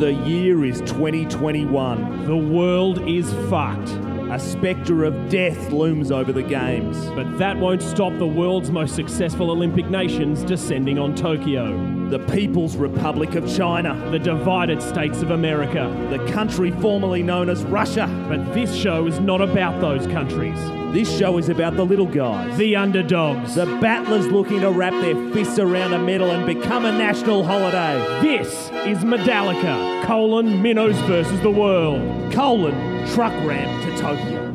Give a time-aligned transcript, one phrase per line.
[0.00, 2.24] The year is 2021.
[2.24, 3.90] The world is fucked.
[4.32, 6.96] A spectre of death looms over the games.
[7.10, 12.08] But that won't stop the world's most successful Olympic nations descending on Tokyo.
[12.08, 15.94] The People's Republic of China, The divided states of America.
[16.08, 18.08] the country formerly known as Russia.
[18.26, 20.79] But this show is not about those countries.
[20.92, 22.58] This show is about the little guys.
[22.58, 23.54] The underdogs.
[23.54, 27.96] The battlers looking to wrap their fists around a medal and become a national holiday.
[28.20, 28.52] This
[28.88, 32.32] is Medallica, colon, minnows versus the world.
[32.32, 34.50] Colon, truck ramp to Tokyo.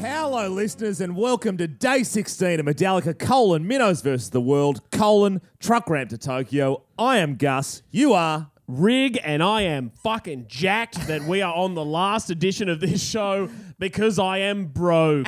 [0.00, 5.40] Hello, listeners, and welcome to day 16 of Medallica colon, minnows versus the world, colon,
[5.60, 6.82] truck ramp to Tokyo.
[6.98, 7.84] I am Gus.
[7.92, 8.50] You are.
[8.66, 13.02] Rig and I am fucking jacked that we are on the last edition of this
[13.06, 15.26] show because I am broke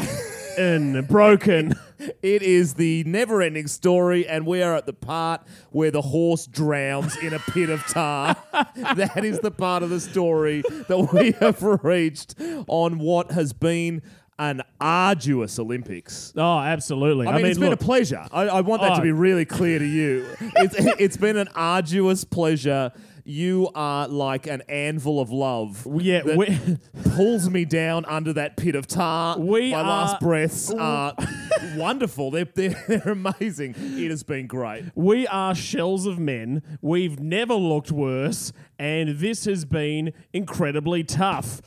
[0.57, 1.75] and broken.
[2.23, 6.47] It is the never ending story, and we are at the part where the horse
[6.47, 8.37] drowns in a pit of tar.
[8.95, 12.37] that is the part of the story that we have reached
[12.69, 14.01] on what has been
[14.39, 16.33] an arduous Olympics.
[16.37, 17.27] Oh, absolutely.
[17.27, 18.27] I mean, it's been a pleasure.
[18.33, 19.05] I, I want that to Oh.
[19.05, 20.27] be really clear to you.
[20.57, 22.93] It's, it's been an arduous pleasure.
[23.29, 25.85] You are like an anvil of love.
[26.01, 26.57] yeah, that we,
[27.17, 29.37] pulls me down under that pit of tar.
[29.37, 31.13] We My are- last breaths are
[31.77, 32.31] wonderful.
[32.31, 33.75] They're, they're, they're amazing.
[33.77, 34.85] It has been great.
[34.95, 36.63] we are shells of men.
[36.81, 41.61] We've never looked worse, and this has been incredibly tough.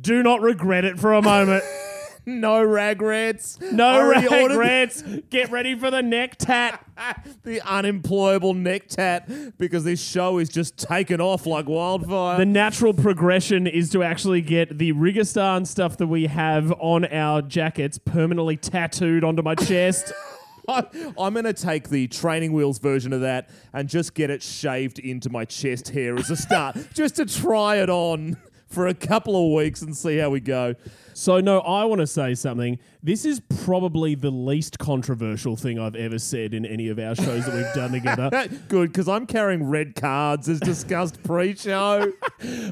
[0.00, 1.62] Do not regret it for a moment.
[2.26, 3.58] No regrets.
[3.60, 5.02] No Already ordered regrets.
[5.30, 6.84] Get ready for the neck tat.
[7.42, 12.38] The unemployable neck tat because this show is just taken off like wildfire.
[12.38, 17.42] The natural progression is to actually get the Rigastan stuff that we have on our
[17.42, 20.12] jackets permanently tattooed onto my chest.
[20.68, 20.84] I,
[21.18, 25.00] I'm going to take the training wheels version of that and just get it shaved
[25.00, 28.36] into my chest hair as a start, just to try it on
[28.72, 30.74] for a couple of weeks and see how we go.
[31.14, 32.78] So, no, I want to say something.
[33.02, 37.44] This is probably the least controversial thing I've ever said in any of our shows
[37.44, 38.30] that we've done together.
[38.68, 42.12] Good, because I'm carrying red cards as discussed pre-show.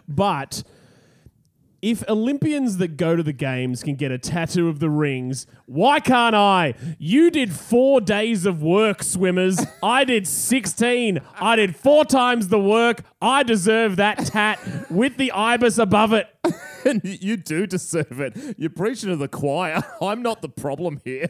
[0.09, 0.63] But
[1.83, 6.01] if Olympians that go to the games can get a tattoo of the rings, why
[6.01, 6.75] can't I?
[6.99, 9.59] You did four days of work, swimmers.
[9.83, 11.21] I did 16.
[11.41, 13.03] I did four times the work.
[13.23, 14.59] I deserve that tat
[14.91, 16.27] with the ibis above it.
[16.85, 18.57] and you do deserve it.
[18.59, 19.83] You're preaching to the choir.
[20.03, 21.29] I'm not the problem here.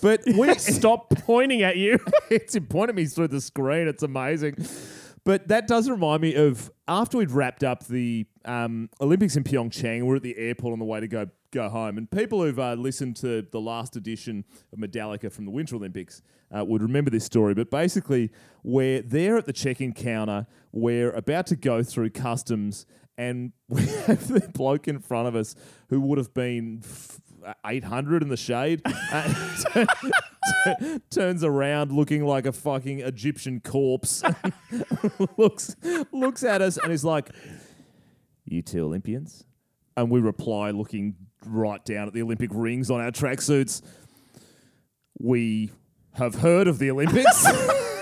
[0.00, 1.98] but we Stop pointing at you.
[2.30, 3.86] it's pointing at me through the screen.
[3.86, 4.56] It's amazing.
[5.24, 10.02] But that does remind me of after we'd wrapped up the um, Olympics in Pyeongchang,
[10.02, 11.98] we're at the airport on the way to go go home.
[11.98, 16.22] And people who've uh, listened to the last edition of Medallica from the Winter Olympics
[16.56, 17.54] uh, would remember this story.
[17.54, 18.30] But basically,
[18.62, 20.46] we're there at the check-in counter.
[20.72, 22.86] We're about to go through customs,
[23.16, 25.54] and we have the bloke in front of us
[25.88, 26.82] who would have been.
[27.66, 28.82] 800 in the shade
[29.12, 29.34] uh,
[31.10, 34.22] turns around looking like a fucking Egyptian corpse.
[35.36, 35.74] looks
[36.12, 37.30] looks at us and is like,
[38.52, 39.44] "You two Olympians?"
[39.96, 43.82] And we reply, looking right down at the Olympic rings on our tracksuits.
[45.18, 45.70] We
[46.14, 47.46] have heard of the Olympics.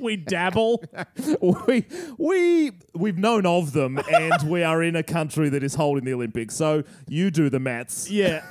[0.00, 0.84] We dabble.
[1.40, 1.84] we
[2.16, 6.14] we we've known of them, and we are in a country that is holding the
[6.14, 6.54] Olympics.
[6.54, 8.10] So you do the maths.
[8.10, 8.44] Yeah.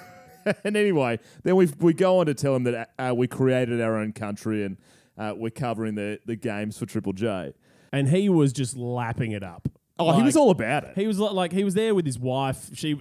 [0.64, 3.98] and anyway, then we we go on to tell him that uh, we created our
[3.98, 4.78] own country and
[5.18, 7.54] uh, we're covering the the games for Triple J.
[7.94, 9.70] And he was just lapping it up.
[10.00, 10.92] Oh, he Like- was all about it.
[10.96, 12.70] He was li- like he was there with his wife.
[12.74, 12.96] She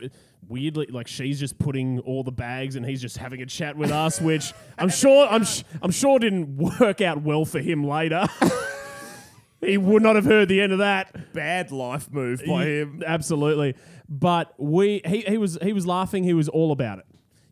[0.48, 3.90] weirdly like she's just putting all the bags and he's just having a chat with
[3.90, 8.26] us, which I'm sure I'm sh- I'm sure didn't work out well for him later.
[9.60, 11.32] he would not have heard the end of that.
[11.32, 13.02] Bad life move by him.
[13.06, 13.74] absolutely.
[14.08, 16.24] But we he, he was he was laughing.
[16.24, 17.06] He was all about it.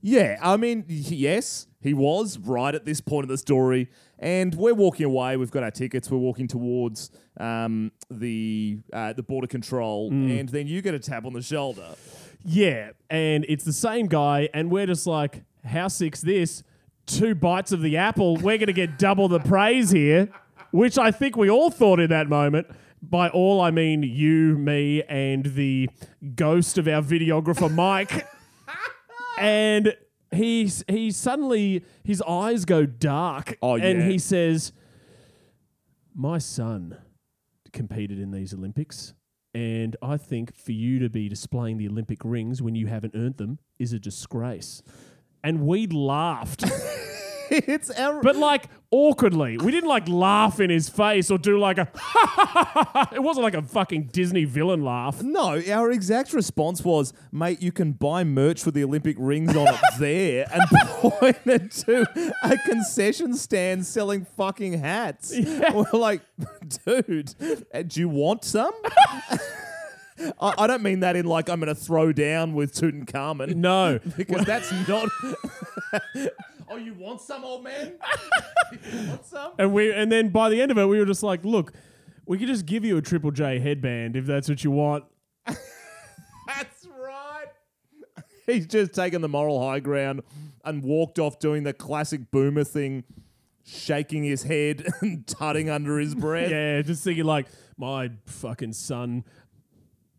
[0.07, 4.55] Yeah, I mean, y- yes, he was right at this point of the story, and
[4.55, 5.37] we're walking away.
[5.37, 6.11] We've got our tickets.
[6.11, 11.27] We're walking towards um, the uh, the border control, and then you get a tap
[11.27, 11.95] on the shoulder.
[12.43, 16.63] Yeah, and it's the same guy, and we're just like, how sick's this?
[17.05, 18.37] Two bites of the apple.
[18.37, 20.31] We're going to get double the praise here,
[20.71, 22.67] which I think we all thought in that moment.
[23.03, 25.91] By all, I mean you, me, and the
[26.35, 28.27] ghost of our videographer, Mike.
[29.39, 29.95] and
[30.33, 34.09] he's he suddenly his eyes go dark, Oh, and yeah.
[34.09, 34.73] he says,
[36.15, 36.97] "My son
[37.73, 39.15] competed in these Olympics."
[39.55, 43.37] And I think for you to be displaying the Olympic rings when you haven't earned
[43.37, 44.83] them is a disgrace.
[45.45, 46.65] And we laughed.
[47.51, 49.59] it's our but like awkwardly.
[49.59, 51.89] We didn't like laugh in his face or do like a.
[53.13, 55.23] it wasn't like a fucking Disney villain laugh.
[55.23, 59.69] No, our exact response was, mate, you can buy merch with the Olympic rings on
[59.69, 65.33] it there and pointed to a concession stand selling fucking hats.
[65.37, 66.23] We're like,
[66.87, 67.35] dude,
[67.75, 68.73] uh, do you want some?
[70.41, 73.57] I, I don't mean that in like I'm going to throw down with Tutankhamun.
[73.57, 73.99] No.
[74.17, 75.09] Because that's not.
[76.75, 77.95] Oh, you want some, old man?
[78.73, 79.53] you want some?
[79.59, 81.73] And we and then by the end of it, we were just like, look,
[82.27, 85.05] we could just give you a Triple J headband if that's what you want.
[85.47, 87.47] That's right.
[88.47, 90.23] He's just taken the moral high ground
[90.65, 93.05] and walked off doing the classic boomer thing,
[93.65, 96.51] shaking his head and tutting under his breath.
[96.51, 97.47] Yeah, just thinking like,
[97.79, 99.25] my fucking son,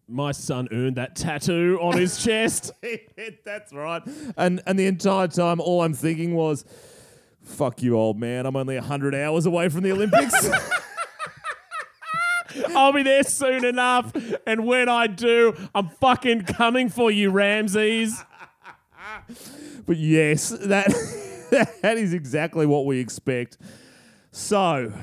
[0.08, 2.72] my son earned that tattoo on his chest.
[3.46, 4.02] That's right.
[4.38, 6.66] And and the entire time, all I'm thinking was,
[7.42, 8.46] "Fuck you, old man.
[8.46, 10.50] I'm only hundred hours away from the Olympics."
[12.74, 14.14] I'll be there soon enough.
[14.48, 18.24] And when I do, I'm fucking coming for you, Ramses.
[19.86, 20.88] but yes, that
[21.82, 23.58] that is exactly what we expect.
[24.32, 24.94] So,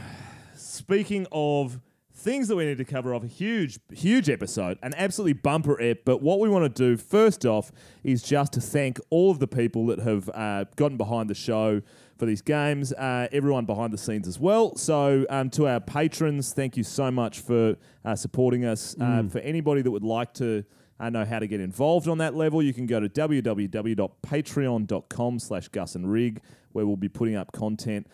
[0.55, 1.79] speaking of
[2.23, 6.05] things that we need to cover off a huge, huge episode, an absolutely bumper ep.
[6.05, 7.73] But what we want to do first off
[8.05, 11.83] is just to thank all of the people that have uh, gotten behind the show
[12.19, 14.77] for these games, uh, everyone behind the scenes as well.
[14.77, 17.75] So, um, to our patrons, thank you so much for
[18.05, 18.95] uh, supporting us.
[19.01, 20.65] Uh, for anybody that would like to
[21.01, 25.67] uh, know how to get involved on that level, you can go to www.patreon.com slash
[25.69, 26.41] Gus and Rig,
[26.71, 28.07] where we'll be putting up content.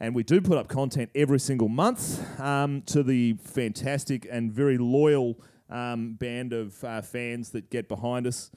[0.00, 4.78] And we do put up content every single month um, to the fantastic and very
[4.78, 8.50] loyal um, band of uh, fans that get behind us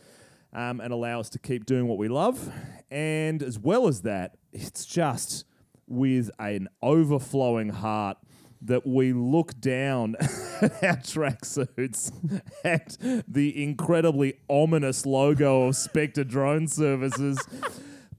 [0.53, 2.51] um, and allow us to keep doing what we love.
[2.89, 5.45] And as well as that, it's just
[5.87, 8.17] with an overflowing heart
[8.61, 10.15] that we look down
[10.61, 12.11] at our tracksuits
[12.63, 12.97] at
[13.27, 17.39] the incredibly ominous logo of Spectre Drone Services.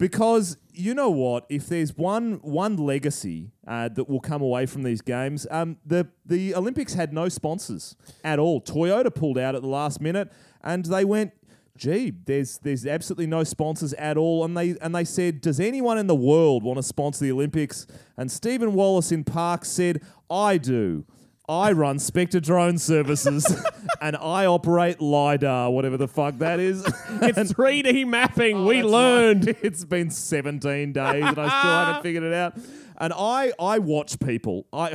[0.03, 4.83] Because you know what, if there's one one legacy uh, that will come away from
[4.83, 7.95] these games, um, the the Olympics had no sponsors
[8.25, 8.61] at all.
[8.61, 10.33] Toyota pulled out at the last minute,
[10.65, 11.31] and they went,
[11.77, 15.99] "Gee, there's there's absolutely no sponsors at all." And they and they said, "Does anyone
[15.99, 20.59] in the world want to sponsor the Olympics?" And Stephen Wallace in Park said, "I
[20.59, 21.05] do."
[21.53, 23.45] I run Spectre Drone Services
[24.01, 26.83] and I operate LiDAR, whatever the fuck that is.
[27.25, 28.57] It's 3D mapping.
[28.57, 29.47] Oh, we Oh, That's learned.
[29.49, 29.57] right.
[29.63, 32.55] It's been 17 days and I still haven't figured it out.
[32.99, 34.95] And I, I watch people I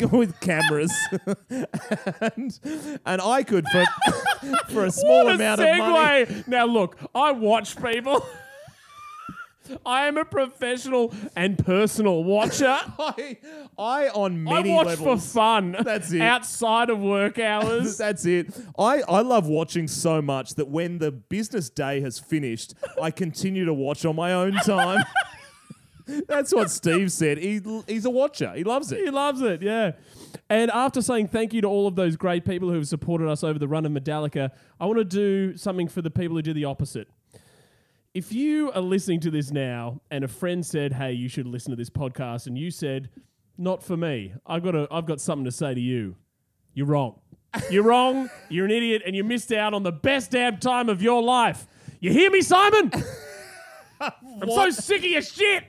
[0.00, 0.92] with, with cameras,
[2.20, 2.58] and
[3.04, 3.84] and I could for
[4.68, 6.26] for a small What a amount of money.
[6.26, 6.46] segue.
[6.48, 8.24] Now, look, I watch people.
[9.86, 12.66] I am a professional and personal watcher.
[12.98, 13.38] I,
[13.78, 15.26] I on many I watch levels.
[15.26, 15.76] for fun.
[15.82, 16.20] That's it.
[16.20, 17.96] Outside of work hours.
[18.02, 18.54] That's it.
[18.78, 23.64] I, I love watching so much that when the business day has finished, I continue
[23.64, 25.04] to watch on my own time.
[26.26, 27.38] That's what Steve said.
[27.38, 28.52] He, he's a watcher.
[28.54, 29.04] He loves it.
[29.04, 29.92] He loves it, yeah.
[30.50, 33.44] And after saying thank you to all of those great people who have supported us
[33.44, 34.50] over the run of Medallica,
[34.80, 37.08] I want to do something for the people who do the opposite.
[38.14, 41.70] If you are listening to this now and a friend said, "Hey, you should listen
[41.70, 43.08] to this podcast," and you said,
[43.56, 44.34] "Not for me.
[44.46, 46.16] I've got a, I've got something to say to you."
[46.74, 47.20] You're wrong.
[47.70, 48.28] You're wrong.
[48.50, 51.66] You're an idiot, and you missed out on the best damn time of your life.
[52.00, 52.92] You hear me, Simon?
[54.00, 55.64] I'm so sick of your shit.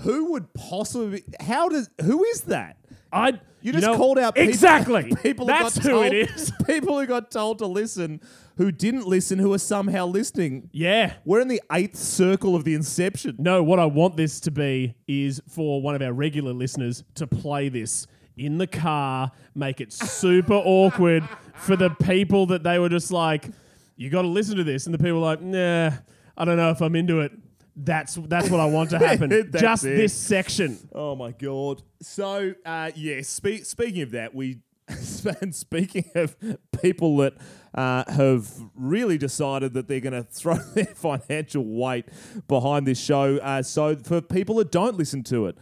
[0.00, 1.22] Who would possibly?
[1.38, 1.90] How does?
[2.02, 2.76] Who is that?
[3.12, 5.10] I You just know- called out people, exactly.
[5.22, 6.52] People That's who, told, it is.
[6.66, 8.20] People who got told to listen,
[8.58, 10.68] who didn't listen, who are somehow listening.
[10.70, 11.14] Yeah.
[11.24, 13.36] We're in the eighth circle of the inception.
[13.38, 17.26] No, what I want this to be is for one of our regular listeners to
[17.26, 18.06] play this
[18.36, 23.48] in the car, make it super awkward for the people that they were just like,
[23.96, 24.84] you got to listen to this.
[24.84, 25.90] And the people were like, nah,
[26.36, 27.32] I don't know if I'm into it.
[27.76, 29.30] That's that's what I want to happen.
[29.50, 29.96] That's just it.
[29.96, 30.88] this section.
[30.94, 31.82] Oh my god!
[32.02, 34.60] So uh, yeah, spe- speaking of that, we
[35.40, 36.36] and speaking of
[36.82, 37.34] people that
[37.74, 42.06] uh, have really decided that they're going to throw their financial weight
[42.48, 43.38] behind this show.
[43.38, 45.56] Uh, so for people that don't listen to it.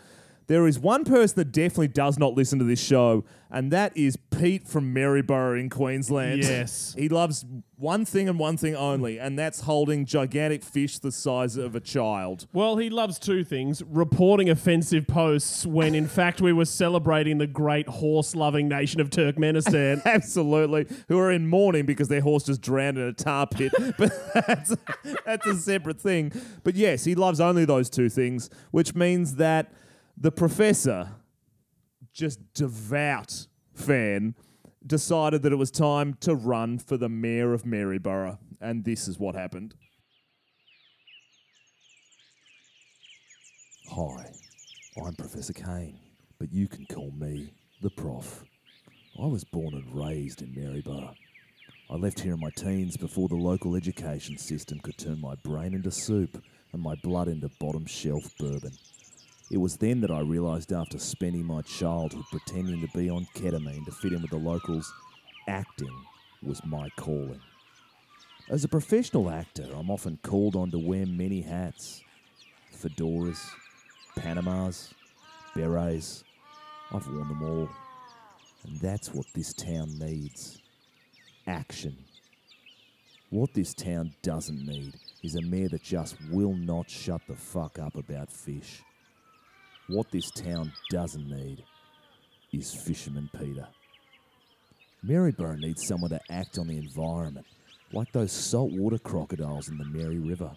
[0.46, 4.16] There is one person that definitely does not listen to this show, and that is
[4.16, 6.42] Pete from Maryborough in Queensland.
[6.42, 6.94] Yes.
[6.98, 7.44] he loves
[7.76, 11.80] one thing and one thing only, and that's holding gigantic fish the size of a
[11.80, 12.46] child.
[12.52, 17.46] Well, he loves two things reporting offensive posts when, in fact, we were celebrating the
[17.46, 20.02] great horse loving nation of Turkmenistan.
[20.06, 23.72] Absolutely, who are in mourning because their horse just drowned in a tar pit.
[23.98, 24.76] but that's,
[25.24, 26.32] that's a separate thing.
[26.64, 29.72] But yes, he loves only those two things, which means that
[30.16, 31.08] the professor,
[32.12, 34.34] just devout fan,
[34.86, 38.38] decided that it was time to run for the mayor of Maryborough.
[38.60, 39.74] And this is what happened.
[43.90, 44.32] Hi,
[45.04, 45.98] I'm Professor Kane,
[46.38, 47.52] but you can call me
[47.82, 48.44] the Prof.
[49.22, 51.14] I was born and raised in Maryborough.
[51.90, 55.74] I left here in my teens before the local education system could turn my brain
[55.74, 56.42] into soup
[56.72, 58.72] and my blood into bottom shelf bourbon.
[59.52, 63.84] It was then that I realised after spending my childhood pretending to be on ketamine
[63.84, 64.90] to fit in with the locals,
[65.46, 65.94] acting
[66.42, 67.42] was my calling.
[68.48, 72.02] As a professional actor, I'm often called on to wear many hats
[72.74, 73.46] fedoras,
[74.18, 74.94] Panamas,
[75.54, 76.24] berets.
[76.90, 77.68] I've worn them all.
[78.64, 80.62] And that's what this town needs
[81.46, 81.94] action.
[83.28, 87.78] What this town doesn't need is a mayor that just will not shut the fuck
[87.78, 88.82] up about fish.
[89.88, 91.64] What this town doesn't need
[92.52, 93.66] is Fisherman Peter.
[95.02, 97.46] Maryborough needs someone to act on the environment,
[97.92, 100.52] like those saltwater crocodiles in the Mary River.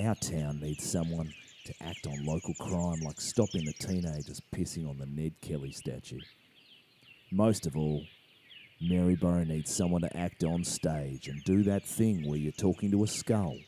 [0.00, 4.98] Our town needs someone to act on local crime, like stopping the teenagers pissing on
[4.98, 6.20] the Ned Kelly statue.
[7.32, 8.04] Most of all,
[8.80, 13.02] Maryborough needs someone to act on stage and do that thing where you're talking to
[13.02, 13.58] a skull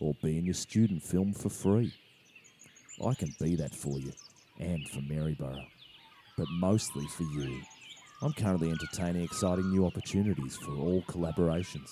[0.00, 1.94] or be in your student film for free.
[3.00, 4.12] I can be that for you
[4.58, 5.66] and for Maryborough,
[6.36, 7.60] but mostly for you.
[8.20, 11.90] I'm currently entertaining exciting new opportunities for all collaborations.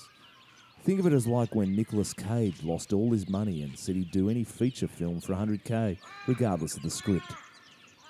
[0.84, 4.10] Think of it as like when Nicolas Cage lost all his money and said he'd
[4.10, 7.32] do any feature film for 100k, regardless of the script.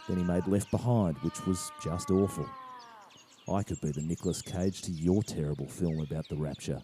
[0.09, 2.47] Then he made Left Behind, which was just awful.
[3.53, 6.81] I could be the Nicolas Cage to your terrible film about the rapture.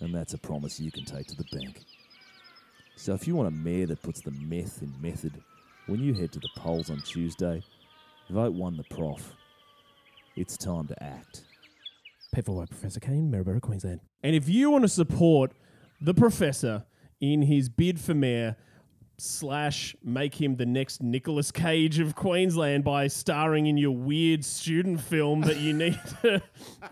[0.00, 1.80] And that's a promise you can take to the bank.
[2.96, 5.32] So if you want a mayor that puts the meth in method,
[5.86, 7.62] when you head to the polls on Tuesday,
[8.30, 9.32] vote one the prof.
[10.36, 11.44] It's time to act.
[12.32, 14.00] Paid for by Professor Kane, Maryborough, Queensland.
[14.22, 15.52] And if you want to support
[16.00, 16.84] the professor
[17.20, 18.56] in his bid for mayor,
[19.18, 25.00] slash make him the next Nicolas Cage of Queensland by starring in your weird student
[25.00, 26.42] film that you need to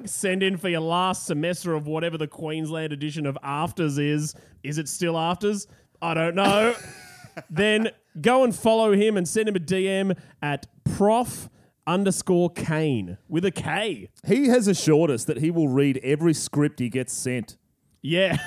[0.04, 4.34] send in for your last semester of whatever the Queensland edition of AFTRS is.
[4.62, 5.66] Is it still AFTRS?
[6.02, 6.74] I don't know.
[7.50, 7.90] then
[8.20, 11.48] go and follow him and send him a DM at prof
[11.86, 14.10] underscore Kane with a K.
[14.26, 17.56] He has assured us that he will read every script he gets sent.
[18.02, 18.38] Yeah.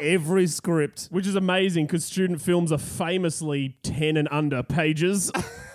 [0.00, 1.08] Every script.
[1.10, 5.30] Which is amazing because student films are famously 10 and under pages.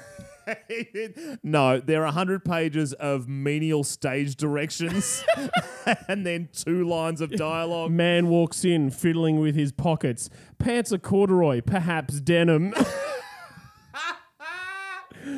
[1.43, 5.23] no, there are 100 pages of menial stage directions
[6.07, 7.91] and then two lines of dialogue.
[7.95, 10.29] Man walks in fiddling with his pockets.
[10.59, 12.73] Pants are corduroy, perhaps denim.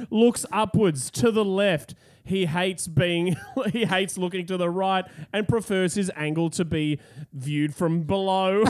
[0.09, 1.95] Looks upwards to the left.
[2.23, 3.37] He hates being
[3.71, 6.99] he hates looking to the right and prefers his angle to be
[7.31, 8.65] viewed from below.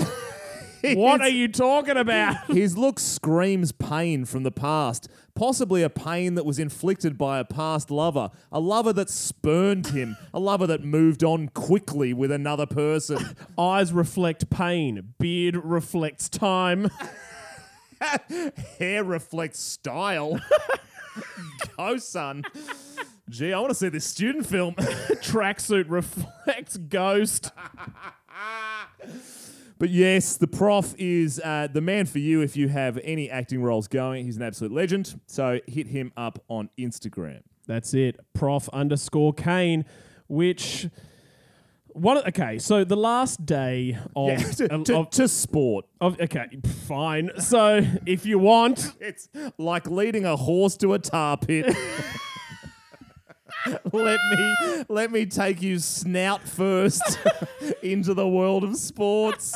[0.83, 2.45] what are you talking about?
[2.51, 7.45] His look screams pain from the past, possibly a pain that was inflicted by a
[7.45, 12.65] past lover, a lover that spurned him, a lover that moved on quickly with another
[12.65, 13.35] person.
[13.57, 16.89] Eyes reflect pain, beard reflects time.
[18.79, 20.39] Hair reflects style.
[21.77, 22.43] Go, son.
[23.29, 24.73] Gee, I want to see this student film.
[24.73, 27.51] Tracksuit reflects ghost.
[29.79, 33.61] But yes, the prof is uh, the man for you if you have any acting
[33.61, 34.25] roles going.
[34.25, 35.19] He's an absolute legend.
[35.27, 37.41] So hit him up on Instagram.
[37.67, 38.19] That's it.
[38.33, 39.85] Prof underscore Kane,
[40.27, 40.87] which.
[41.89, 45.85] One, okay, so the last day of, Yeah, to, of- to- of- to sport.
[45.99, 46.45] of- okay,
[46.87, 47.31] fine.
[47.39, 51.75] So if you want, It's like leading a horse to a tar pit.
[53.93, 57.19] let me let me take you snout first
[57.81, 59.55] into the world of sports.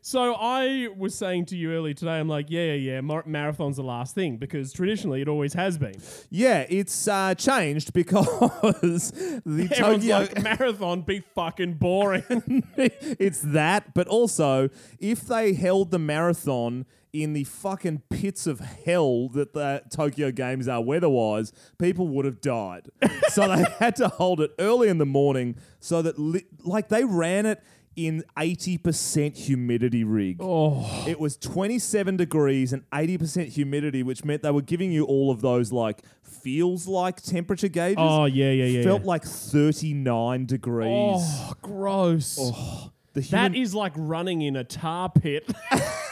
[0.00, 3.76] so I was saying to you earlier today, I'm like, yeah, yeah, yeah, mar- marathon's
[3.76, 5.94] the last thing because traditionally it always has been.
[6.30, 8.24] Yeah, it's uh, changed because
[9.44, 10.18] the Everyone's Tokyo.
[10.18, 12.64] like, marathon be fucking boring.
[12.76, 14.68] it's that, but also
[14.98, 20.68] if they held the marathon in the fucking pits of hell that the Tokyo Games
[20.68, 22.88] are weather-wise, people would have died.
[23.28, 27.04] so they had to hold it early in the morning so that li- like they
[27.04, 27.62] ran it
[27.96, 30.36] in 80% humidity rig.
[30.40, 35.32] oh, It was 27 degrees and 80% humidity, which meant they were giving you all
[35.32, 37.96] of those like feels like temperature gauges.
[37.98, 38.82] oh yeah, yeah, yeah.
[38.84, 39.06] Felt yeah.
[39.08, 40.86] like 39 degrees.
[40.88, 42.38] Oh, gross.
[42.40, 45.50] Oh, the That is like running in a tar pit.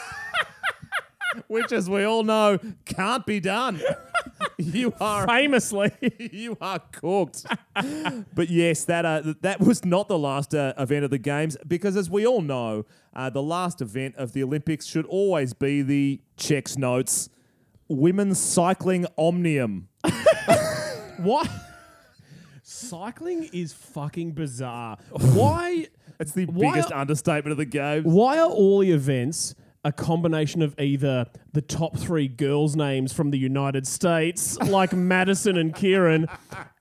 [1.48, 3.80] which, as we all know, can't be done.
[4.58, 5.92] You are Famously.
[6.32, 7.44] you are cooked.
[7.74, 11.94] but yes, that uh, that was not the last uh, event of the games because,
[11.96, 16.20] as we all know, uh, the last event of the Olympics should always be the
[16.36, 17.28] checks notes
[17.88, 19.88] women's cycling omnium.
[21.18, 21.48] what?
[22.62, 24.96] Cycling is fucking bizarre.
[25.10, 25.86] Why?
[26.18, 28.04] It's the Why biggest are- understatement of the games.
[28.06, 29.54] Why are all the events
[29.86, 35.56] a combination of either the top three girls' names from the United States, like Madison
[35.56, 36.26] and Keirin,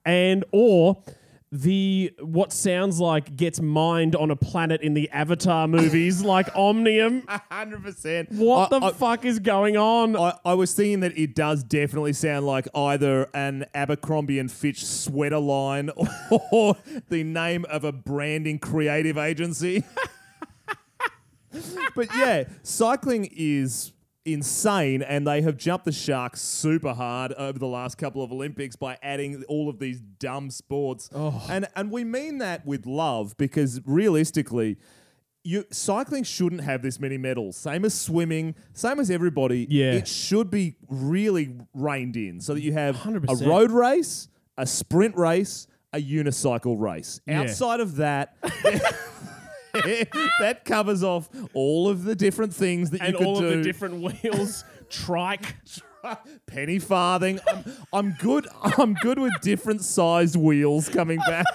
[0.04, 1.04] and or
[1.52, 7.24] the what sounds like gets mined on a planet in the Avatar movies, like Omnium?
[7.28, 8.32] Hundred percent.
[8.32, 10.18] What I, the I, fuck is going on?
[10.18, 14.84] I, I was thinking that it does definitely sound like either an Abercrombie and Fitch
[14.84, 15.92] sweater line
[16.52, 16.76] or
[17.10, 19.84] the name of a branding creative agency.
[21.96, 23.92] But yeah, cycling is
[24.26, 28.76] insane and they have jumped the shark super hard over the last couple of Olympics
[28.76, 31.10] by adding all of these dumb sports.
[31.14, 31.46] Oh.
[31.50, 34.78] And and we mean that with love because realistically
[35.46, 37.56] you cycling shouldn't have this many medals.
[37.56, 39.68] Same as swimming, same as everybody.
[39.70, 39.94] Yeah.
[39.94, 43.42] It should be really reined in so that you have 100%.
[43.42, 47.22] a road race, a sprint race, a unicycle race.
[47.28, 47.42] Yeah.
[47.42, 48.36] Outside of that,
[50.40, 53.30] that covers off all of the different things that and you could do.
[53.30, 53.48] And all do.
[53.48, 55.56] of the different wheels, trike.
[56.46, 57.40] penny farthing.
[57.48, 58.48] I'm, I'm good.
[58.78, 61.46] I'm good with different sized wheels coming back.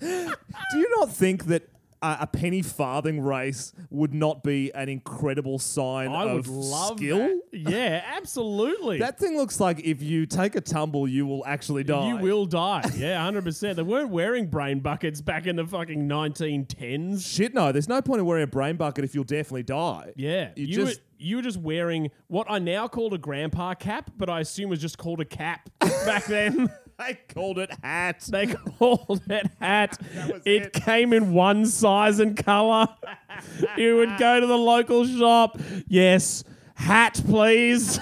[0.00, 1.68] Do you not think that
[2.02, 6.98] a, a penny farthing race would not be an incredible sign I of would love
[6.98, 7.18] skill?
[7.18, 7.40] that.
[7.52, 8.98] Yeah, absolutely.
[9.06, 12.08] That thing looks like if you take a tumble, you will actually die.
[12.08, 12.82] You will die.
[12.96, 13.76] Yeah, hundred percent.
[13.76, 17.26] They weren't wearing brain buckets back in the fucking nineteen tens.
[17.26, 17.72] Shit, no.
[17.72, 20.12] There's no point in wearing a brain bucket if you'll definitely die.
[20.16, 23.74] Yeah, You you, just- were, you were just wearing what I now called a grandpa
[23.74, 26.68] cap, but I assume was just called a cap back then.
[26.98, 28.20] They called it hat.
[28.28, 29.98] They called it hat.
[30.46, 30.72] It, it.
[30.72, 32.88] came in one size and color.
[33.76, 35.60] you would go to the local shop.
[35.88, 37.98] Yes, hat, please.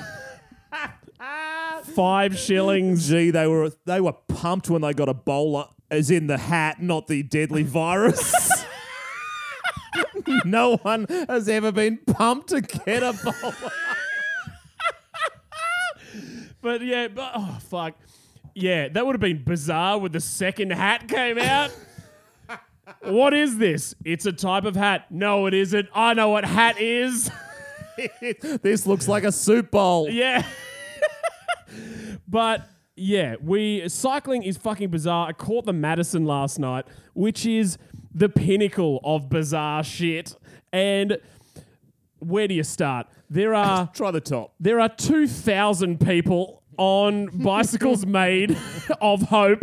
[1.82, 3.08] Five shillings.
[3.08, 6.80] Gee, they were they were pumped when they got a bowler, as in the hat,
[6.82, 8.64] not the deadly virus.
[10.44, 13.72] no one has ever been pumped to get a bowler.
[16.60, 17.94] But yeah, but oh fuck.
[18.54, 21.72] Yeah, that would have been bizarre when the second hat came out.
[23.02, 23.94] what is this?
[24.04, 25.06] It's a type of hat.
[25.10, 25.88] No, it isn't.
[25.94, 27.30] I know what hat is.
[28.62, 30.08] this looks like a soup bowl.
[30.08, 30.46] yeah.
[32.28, 35.28] but yeah, we cycling is fucking bizarre.
[35.28, 37.76] I caught the Madison last night, which is
[38.14, 40.36] the pinnacle of bizarre shit.
[40.72, 41.18] And
[42.20, 43.08] where do you start?
[43.28, 44.54] There are Try the top.
[44.60, 48.56] there are 2,000 people on bicycles made
[49.00, 49.62] of hope.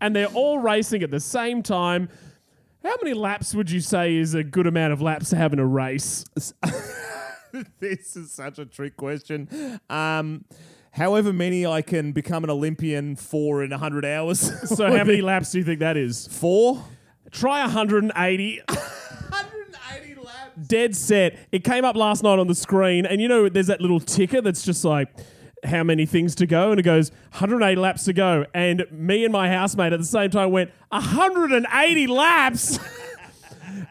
[0.00, 2.08] and they're all racing at the same time.
[2.82, 5.58] How many laps would you say is a good amount of laps to have in
[5.58, 6.24] a race?
[7.78, 9.80] this is such a trick question.
[9.90, 10.46] Um,
[10.92, 14.40] however many I can become an Olympian for in 100 hours.
[14.76, 16.26] So, how many laps do you think that is?
[16.26, 16.82] Four?
[17.30, 18.62] Try 180.
[20.60, 20.68] 180 laps.
[20.68, 21.38] Dead set.
[21.52, 24.40] It came up last night on the screen, and you know, there's that little ticker
[24.40, 25.08] that's just like,
[25.64, 26.70] how many things to go?
[26.70, 28.46] And it goes 180 laps to go.
[28.54, 32.78] And me and my housemate at the same time went 180 laps.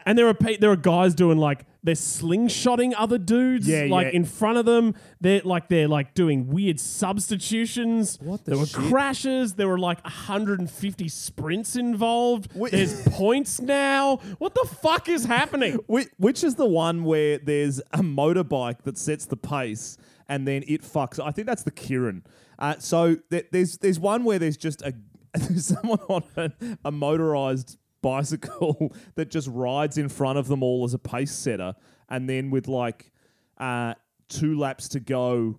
[0.06, 4.08] and there are pe- there are guys doing like they're slingshotting other dudes Yeah, like
[4.08, 4.16] yeah.
[4.18, 4.94] in front of them.
[5.20, 8.18] They're like they're like doing weird substitutions.
[8.20, 8.76] What the there were shit?
[8.76, 9.54] crashes.
[9.54, 12.50] There were like 150 sprints involved.
[12.54, 14.16] Wait- There's points now.
[14.38, 15.74] What the fuck is happening?
[15.86, 19.96] Which, which is the one where there's a motorbike that sets the pace
[20.28, 21.18] and then it fucks?
[21.24, 22.22] I think that's the Keirin.
[22.58, 24.92] Uh, so th- there's there's one where there's just a
[25.34, 26.50] there's someone on a,
[26.84, 31.74] a motorized bicycle that just rides in front of them all as a pace setter,
[32.08, 33.12] and then with like
[33.58, 33.94] uh,
[34.28, 35.58] two laps to go,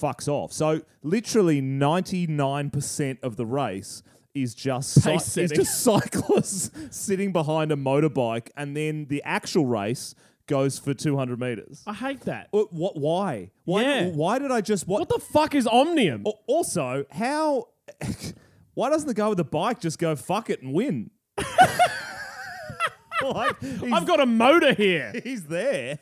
[0.00, 0.52] fucks off.
[0.52, 4.02] So literally ninety nine percent of the race.
[4.34, 10.14] Is just cy- is just cyclists sitting behind a motorbike, and then the actual race
[10.46, 11.82] goes for 200 meters.
[11.86, 12.48] I hate that.
[12.50, 12.72] What?
[12.72, 13.50] what why?
[13.64, 13.82] Why?
[13.82, 14.08] Yeah.
[14.08, 15.00] Why did I just what?
[15.00, 16.24] What the fuck is Omnium?
[16.46, 17.68] Also, how?
[18.74, 21.10] why doesn't the guy with the bike just go fuck it and win?
[23.22, 23.56] like,
[23.92, 25.12] I've got a motor here.
[25.24, 25.98] he's there.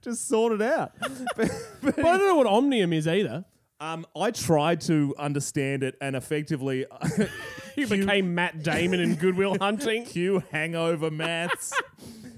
[0.00, 0.92] Just sort it out.
[1.36, 1.50] but,
[1.82, 3.44] but- I don't know what Omnium is either.
[3.80, 6.86] um, I tried to understand it, and effectively,
[7.76, 10.04] You became Matt Damon in Good Will Hunting.
[10.04, 11.72] cue hangover maths.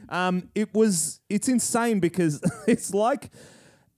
[0.09, 1.21] Um, it was.
[1.29, 3.31] It's insane because it's like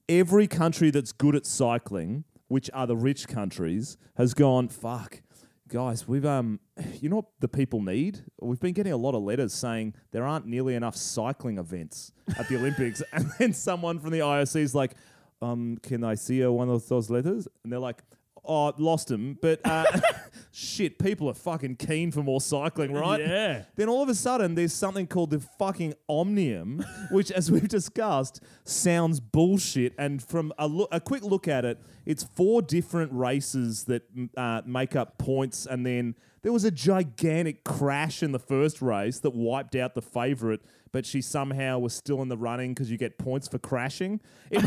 [0.09, 5.21] every country that's good at cycling, which are the rich countries, has gone fuck.
[5.67, 6.59] Guys, we've um,
[7.01, 8.23] you know what the people need?
[8.41, 12.47] We've been getting a lot of letters saying there aren't nearly enough cycling events at
[12.47, 14.93] the Olympics, and then someone from the IOC is like,
[15.41, 17.47] um, can I see uh, one of those letters?
[17.63, 18.01] And they're like,
[18.47, 19.37] oh, lost him.
[19.41, 19.85] but uh,
[20.51, 23.19] shit, people are fucking keen for more cycling, right?
[23.19, 23.63] Yeah.
[23.75, 28.41] Then all of a sudden, there's something called the fucking Omnium, which, as we've discussed,
[28.63, 29.93] sounds bullshit.
[29.97, 34.03] And from a, look, a quick look at it, it's four different races that
[34.35, 35.65] uh, make up points.
[35.65, 36.15] And then
[36.47, 40.61] there was a gigantic crash in the first race that wiped out the favourite,
[40.93, 44.21] but she somehow was still in the running because you get points for crashing.
[44.49, 44.63] It,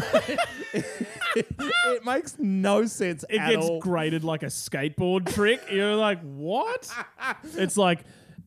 [1.37, 3.81] it, makes no sense It at gets all.
[3.81, 5.63] graded like a skateboard trick.
[5.73, 6.87] You're like, what?
[7.55, 8.01] It's like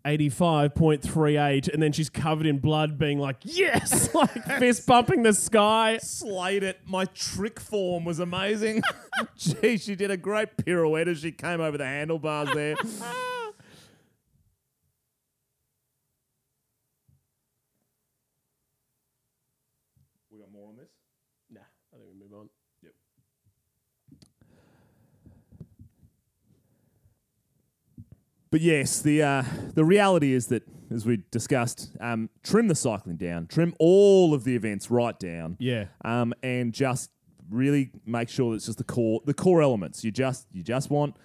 [0.05, 5.97] 85.38, and then she's covered in blood, being like, yes, like fist bumping the sky.
[6.01, 6.79] slayed it.
[6.85, 8.83] My trick form was amazing.
[9.37, 12.75] Gee, she did a great pirouette as she came over the handlebars there.
[20.31, 20.89] we got more on this?
[21.49, 21.61] Nah,
[21.93, 22.49] I think we move on.
[22.81, 22.93] Yep.
[28.53, 30.61] But yes, the uh, the reality is that,
[30.91, 35.57] as we discussed, um, trim the cycling down, trim all of the events right down,
[35.59, 35.85] Yeah.
[36.05, 37.09] um, and just
[37.49, 40.03] really make sure that it's just the core the core elements.
[40.03, 41.15] You just you just want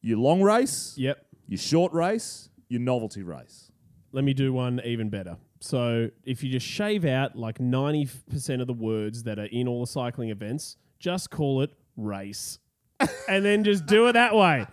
[0.00, 1.26] your long race, Yep.
[1.46, 3.70] your short race, your novelty race.
[4.12, 5.36] Let me do one even better.
[5.60, 9.82] So if you just shave out like 90% of the words that are in all
[9.82, 12.58] the cycling events, just call it race.
[13.28, 14.66] And then just do it that way.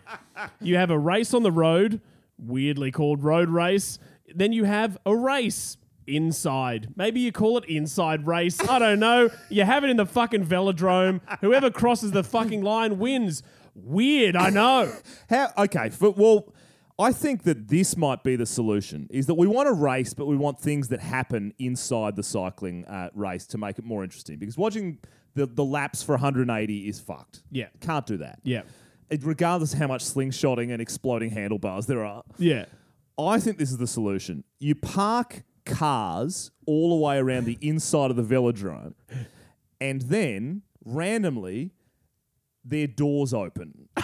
[0.62, 2.02] You have a race on the road,
[2.38, 4.00] weirdly called road race.
[4.34, 6.90] Then you have a race inside.
[6.96, 8.60] Maybe you call it inside race.
[8.68, 9.30] I don't know.
[9.50, 11.22] You have it in the fucking velodrome.
[11.42, 13.44] Whoever crosses the fucking line wins.
[13.76, 14.92] Weird, I know.
[15.30, 16.54] How okay, well,
[16.98, 19.08] I think that this might be the solution.
[19.12, 22.86] Is that we want a race, but we want things that happen inside the cycling
[22.86, 24.40] uh, race to make it more interesting.
[24.40, 24.98] Because watching
[25.38, 27.44] the the laps for 180 is fucked.
[27.52, 27.68] Yeah.
[27.80, 28.40] can't do that.
[28.44, 28.64] Yeah.
[29.10, 32.24] It- regardless of how much slingshotting and exploding handlebars there are.
[32.38, 32.66] Yeah.
[33.20, 34.44] I think this is the solution.
[34.60, 38.94] You park cars all the way around the inside of the velodrome,
[39.82, 41.72] and then randomly,
[42.64, 43.90] their doors open.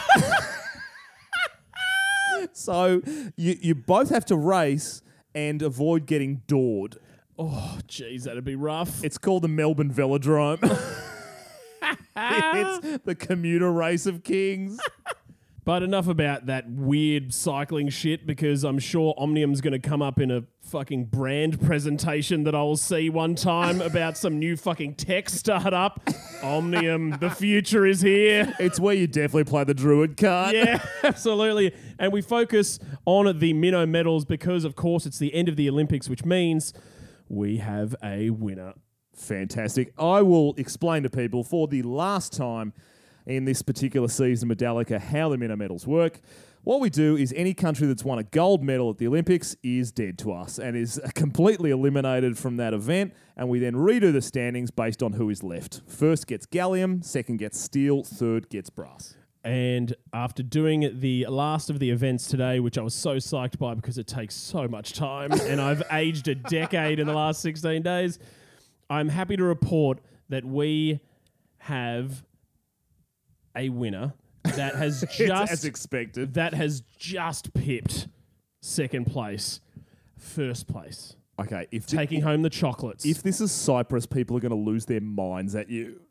[2.53, 3.01] so
[3.37, 5.01] you, you both have to race
[5.35, 6.97] and avoid getting doored.
[7.37, 9.03] Oh, jeez, that'd be rough.
[9.03, 10.59] It's called the Melbourne Velodrome.
[12.15, 14.79] it's the commuter race of kings.
[15.65, 20.19] But enough about that weird cycling shit because I'm sure Omnium's going to come up
[20.19, 25.29] in a fucking brand presentation that I'll see one time about some new fucking tech
[25.29, 26.01] startup.
[26.41, 28.53] Omnium, the future is here.
[28.59, 30.53] It's where you definitely play the druid card.
[30.53, 31.73] Yeah, absolutely.
[31.97, 35.69] And we focus on the minnow medals because, of course, it's the end of the
[35.69, 36.73] Olympics, which means
[37.29, 38.73] we have a winner.
[39.15, 39.93] Fantastic.
[39.97, 42.73] I will explain to people for the last time
[43.25, 46.19] in this particular season, Medallica, how the Minnow medals work.
[46.63, 49.91] What we do is any country that's won a gold medal at the Olympics is
[49.91, 53.13] dead to us and is completely eliminated from that event.
[53.35, 55.81] And we then redo the standings based on who is left.
[55.87, 59.15] First gets gallium, second gets steel, third gets brass.
[59.43, 63.73] And after doing the last of the events today, which I was so psyched by
[63.73, 67.81] because it takes so much time and I've aged a decade in the last 16
[67.81, 68.19] days,
[68.89, 70.99] I'm happy to report that we
[71.59, 72.23] have
[73.55, 76.33] a winner that has just as expected.
[76.35, 78.07] that has just pipped
[78.61, 79.59] second place,
[80.17, 83.05] first place, Okay, if taking home the chocolates.
[83.05, 86.01] if this is Cyprus, people are going to lose their minds at you.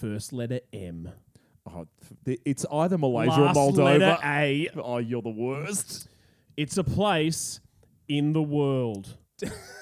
[0.00, 1.10] first letter M,
[1.70, 1.86] Oh,
[2.26, 4.24] it's either Malaysia last or letter Moldova.
[4.24, 4.68] A.
[4.76, 6.08] Oh, you're the worst.
[6.56, 7.60] It's a place
[8.08, 9.16] in the world.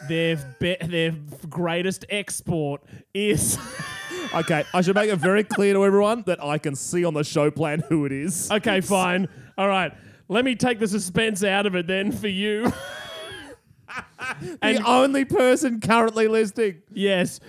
[0.09, 1.13] Their be- their
[1.49, 2.83] greatest export
[3.15, 3.59] is
[4.35, 7.25] Okay, I should make it very clear to everyone that I can see on the
[7.25, 8.49] show plan who it is.
[8.51, 8.81] okay.
[8.81, 9.93] Fine, all right.
[10.29, 12.73] Let me take the suspense out of it then for you.
[14.63, 16.83] the only person currently listening.
[16.93, 17.41] yes,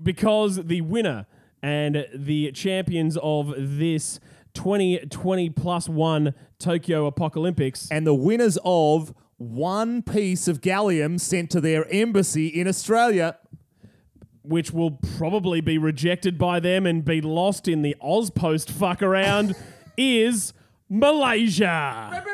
[0.00, 1.26] because the winner
[1.62, 4.20] and the champions of this
[4.54, 9.12] 2020 plus one Tokyo Apocalyptics And the winners of
[9.50, 13.38] one piece of gallium sent to their embassy in Australia.
[14.44, 19.54] which will probably be rejected by them and be lost in the AusPost fuck around,
[19.96, 20.52] is
[20.88, 22.24] Malaysia.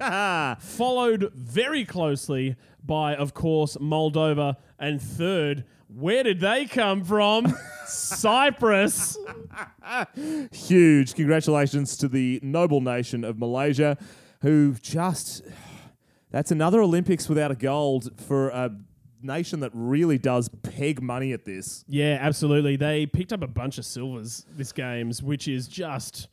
[0.60, 4.56] Followed very closely by, of course, Moldova.
[4.78, 7.52] And third, where did they come from?
[7.86, 9.18] Cyprus.
[10.52, 13.98] Huge congratulations to the noble nation of Malaysia,
[14.42, 15.42] who just.
[16.30, 18.70] That's another Olympics without a gold for a
[19.22, 21.84] nation that really does peg money at this.
[21.88, 22.76] Yeah, absolutely.
[22.76, 26.28] They picked up a bunch of silvers this games, which is just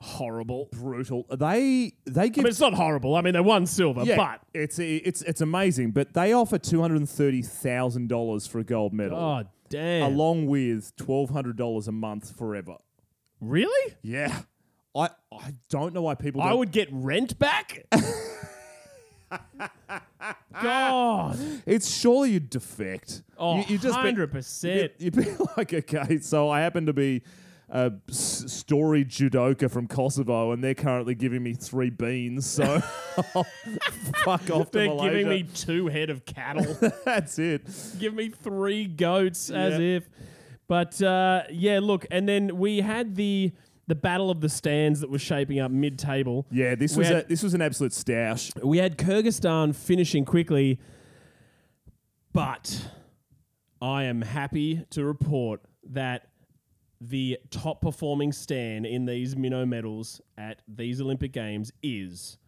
[0.00, 0.68] horrible.
[0.72, 1.26] Brutal.
[1.28, 3.16] They they I give mean, it's not horrible.
[3.16, 5.90] I mean, they won silver, yeah, but it's it's it's amazing.
[5.90, 10.12] But they offer two hundred and thirty thousand dollars for a gold medal, oh damn,
[10.12, 12.76] along with twelve hundred dollars a month forever.
[13.40, 13.94] really?
[14.02, 14.42] Yeah,
[14.96, 16.40] I I don't know why people.
[16.42, 17.86] I don't- would get rent back.
[20.62, 23.22] God, It's surely you'd defect.
[23.38, 24.92] oh, you, you just be- hundred percent.
[24.98, 27.22] You'd be like, okay, so I happen to be
[27.68, 32.46] a s- story judoka from Kosovo, and they're currently giving me three beans.
[32.46, 32.80] So
[34.24, 35.10] fuck off to They're Malaysia.
[35.10, 36.76] giving me two head of cattle.
[37.04, 37.62] That's it.
[37.98, 39.96] Give me three goats, as Yeah.
[39.96, 40.08] if.
[40.68, 43.52] But uh, yeah, look, and then we had the
[43.88, 46.46] the battle of the stands that was shaping up mid table.
[46.50, 48.50] Yeah, this We was had- a, this was an absolute stoush.
[48.64, 50.78] We had Kyrgyzstan finishing quickly,
[52.32, 52.90] but
[53.80, 56.28] I am happy to report that
[57.00, 62.38] the top performing stand in these minnow medals at these Olympic Games is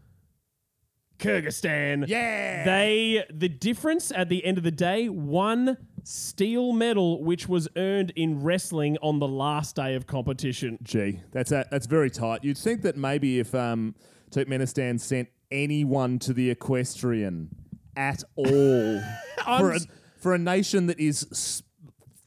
[1.19, 2.07] Kyrgyzstan.
[2.09, 2.65] Yeah.
[2.65, 8.13] They the difference at the end of the day, one steel medal which was earned
[8.17, 10.79] in wrestling on the last day of competition.
[10.83, 12.45] Gee, that's a, that's very tight.
[12.45, 13.95] You'd think that maybe if um,
[14.31, 17.49] Turkmenistan sent anyone to the equestrian
[17.97, 19.01] at all
[19.45, 19.81] for, a,
[20.19, 21.63] for a nation that is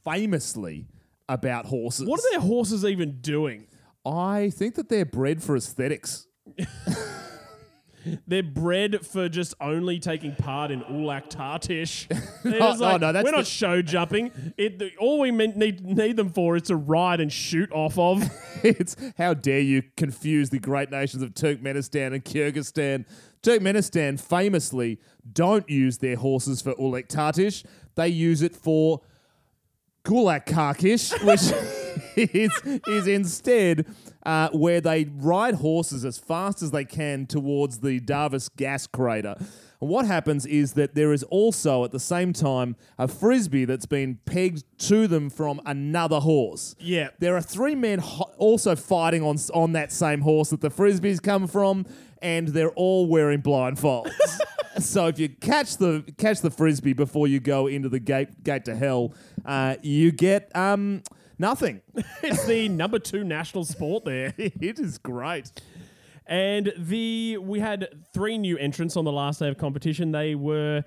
[0.04, 0.86] famously
[1.28, 2.06] about horses.
[2.06, 3.66] What are their horses even doing?
[4.04, 6.26] I think that they're bred for aesthetics.
[8.26, 12.08] They're bred for just only taking part in Ulak Tartish.
[12.42, 14.30] They're Oh, just like, no, that's we're the- not show jumping.
[14.56, 17.98] It, the- all we meant, need, need them for is to ride and shoot off
[17.98, 18.22] of.
[18.62, 23.04] it's how dare you confuse the great nations of Turkmenistan and Kyrgyzstan.
[23.42, 25.00] Turkmenistan famously
[25.32, 27.64] don't use their horses for Ulek Tartish.
[27.94, 29.00] They use it for
[30.04, 31.52] Gulak Karkish, which
[32.34, 32.52] is,
[32.88, 33.86] is instead
[34.24, 39.36] uh, where they ride horses as fast as they can towards the Darvaza gas crater.
[39.80, 43.86] And what happens is that there is also at the same time a frisbee that's
[43.86, 46.76] been pegged to them from another horse.
[46.78, 47.08] Yeah.
[47.18, 51.20] There are three men ho- also fighting on on that same horse that the frisbees
[51.20, 51.84] come from,
[52.20, 54.12] and they're all wearing blindfolds.
[54.78, 58.64] so if you catch the catch the frisbee before you go into the gate gate
[58.66, 59.12] to hell,
[59.44, 61.02] uh, you get um
[61.38, 61.82] nothing.
[62.22, 64.34] it's the number two national sport there.
[64.38, 65.50] it is great.
[66.26, 70.12] And the we had three new entrants on the last day of competition.
[70.12, 70.84] They were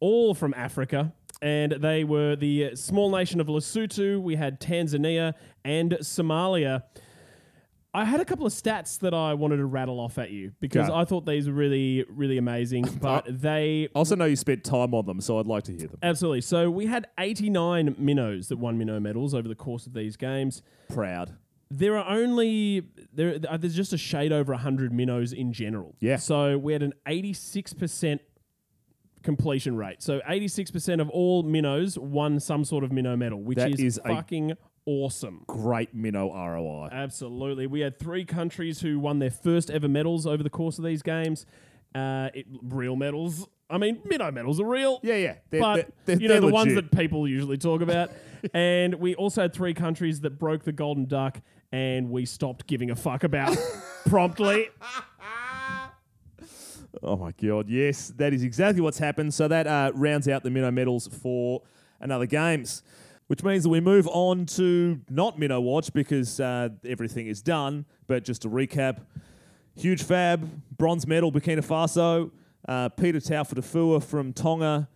[0.00, 1.12] all from Africa.
[1.42, 4.20] And they were the small nation of Lesotho.
[4.20, 6.84] We had Tanzania and Somalia.
[7.96, 10.88] I had a couple of stats that I wanted to rattle off at you because
[10.88, 10.94] Go.
[10.94, 12.84] I thought these were really, really amazing.
[13.00, 15.88] But they I also know you spent time on them, so I'd like to hear
[15.88, 15.98] them.
[16.02, 16.40] absolutely.
[16.42, 20.62] So we had 89 minnows that won minnow medals over the course of these games.
[20.88, 21.36] Proud.
[21.70, 22.82] There are only
[23.12, 23.38] there.
[23.48, 25.96] uh, There's just a shade over hundred minnows in general.
[26.00, 26.16] Yeah.
[26.16, 28.20] So we had an 86 percent
[29.22, 30.02] completion rate.
[30.02, 33.80] So 86 percent of all minnows won some sort of minnow medal, which That is,
[33.80, 34.52] is a- fucking
[34.86, 35.42] awesome.
[35.46, 36.88] Great minnow ROI.
[36.92, 37.66] Absolutely.
[37.66, 41.02] We had three countries who won their first ever medals over the course of these
[41.02, 41.44] games.
[41.94, 43.48] Uh, it, real medals.
[43.68, 45.00] I mean, minnow medals are real.
[45.02, 45.34] Yeah, yeah.
[45.50, 48.10] They're, but they're- they're- you know the ones that people usually talk about.
[48.54, 51.40] and we also had three countries that broke the golden duck,
[51.72, 53.56] and we stopped giving a fuck about
[54.06, 54.68] promptly.
[57.02, 59.34] Oh my god, yes, that is exactly what's happened.
[59.34, 61.62] So that uh, rounds out the minnow medals for
[62.00, 62.82] another games,
[63.26, 67.84] which means that we move on to not minnow watch because uh, everything is done.
[68.06, 69.00] But just to recap,
[69.74, 72.30] huge fab, bronze medal, Burkina Faso.
[72.68, 74.88] Uh, Peter Taufatofua from Tonga,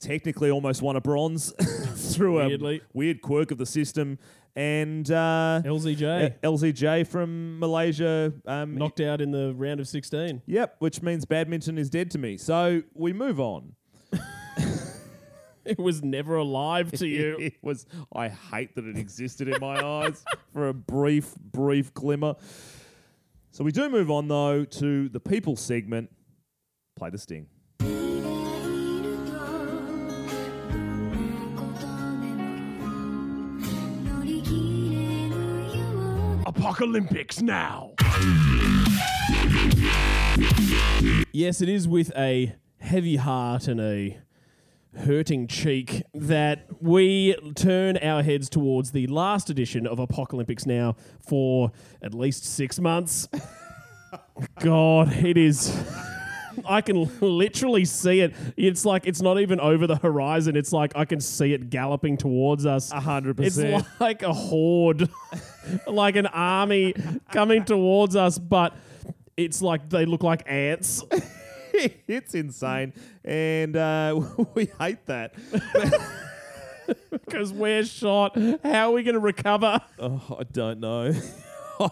[0.00, 1.52] technically almost won a bronze
[2.14, 2.76] through Weirdly.
[2.76, 4.18] a weird quirk of the system,
[4.54, 10.42] and uh, LZJ LZJ from Malaysia um, knocked out in the round of 16.
[10.44, 12.36] Yep, which means badminton is dead to me.
[12.36, 13.74] So we move on.
[15.74, 17.36] It was never alive to you.
[17.40, 17.86] it was.
[18.14, 20.22] I hate that it existed in my eyes
[20.52, 22.34] for a brief, brief glimmer.
[23.50, 26.10] So we do move on though to the people segment.
[26.96, 27.46] Play the sting.
[36.46, 37.94] Apocalyptics now.
[41.32, 44.18] Yes, it is with a heavy heart and a
[44.96, 51.72] hurting cheek that we turn our heads towards the last edition of Apocalyptics now for
[52.02, 53.28] at least six months.
[54.60, 55.76] God, it is.
[56.66, 58.34] I can literally see it.
[58.56, 60.56] It's like it's not even over the horizon.
[60.56, 62.92] It's like I can see it galloping towards us.
[62.92, 63.84] A hundred percent.
[63.84, 65.08] It's like a horde,
[65.86, 66.94] like an army
[67.32, 68.74] coming towards us, but
[69.36, 71.02] it's like they look like ants.
[72.06, 72.92] it's insane,
[73.24, 74.20] and uh,
[74.54, 75.34] we hate that.
[77.10, 78.38] because we're shot.
[78.62, 79.80] How are we going to recover?
[79.98, 81.12] Oh, I don't know.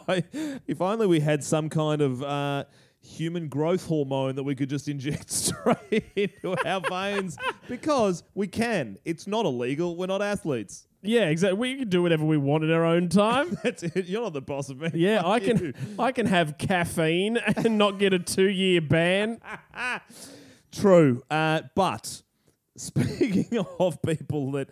[0.08, 0.22] I,
[0.68, 2.64] if only we had some kind of uh,
[3.00, 7.36] human growth hormone that we could just inject straight into our veins,
[7.68, 8.98] because we can.
[9.04, 9.96] It's not illegal.
[9.96, 10.86] We're not athletes.
[11.02, 11.58] Yeah, exactly.
[11.58, 13.58] We can do whatever we want in our own time.
[13.62, 14.06] That's it.
[14.06, 14.90] You're not the boss of me.
[14.94, 15.58] Yeah, I can.
[15.58, 15.72] you.
[15.98, 19.40] I can have caffeine and not get a two-year ban.
[20.72, 22.22] True, uh, but
[22.76, 24.70] speaking of people that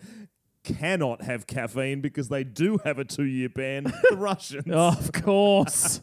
[0.62, 4.70] cannot have caffeine because they do have a two-year ban, the Russians.
[4.70, 6.00] of course.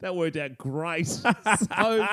[0.00, 1.06] That worked out great.
[1.06, 2.08] so,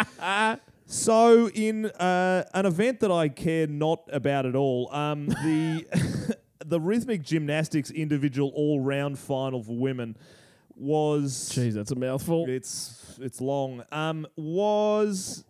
[0.86, 6.80] so in uh, an event that I care not about at all, um, the the
[6.80, 10.18] rhythmic gymnastics individual all-round final for women
[10.76, 12.46] was Jeez, that's a mouthful.
[12.48, 13.84] it's it's long.
[13.92, 15.46] Um, was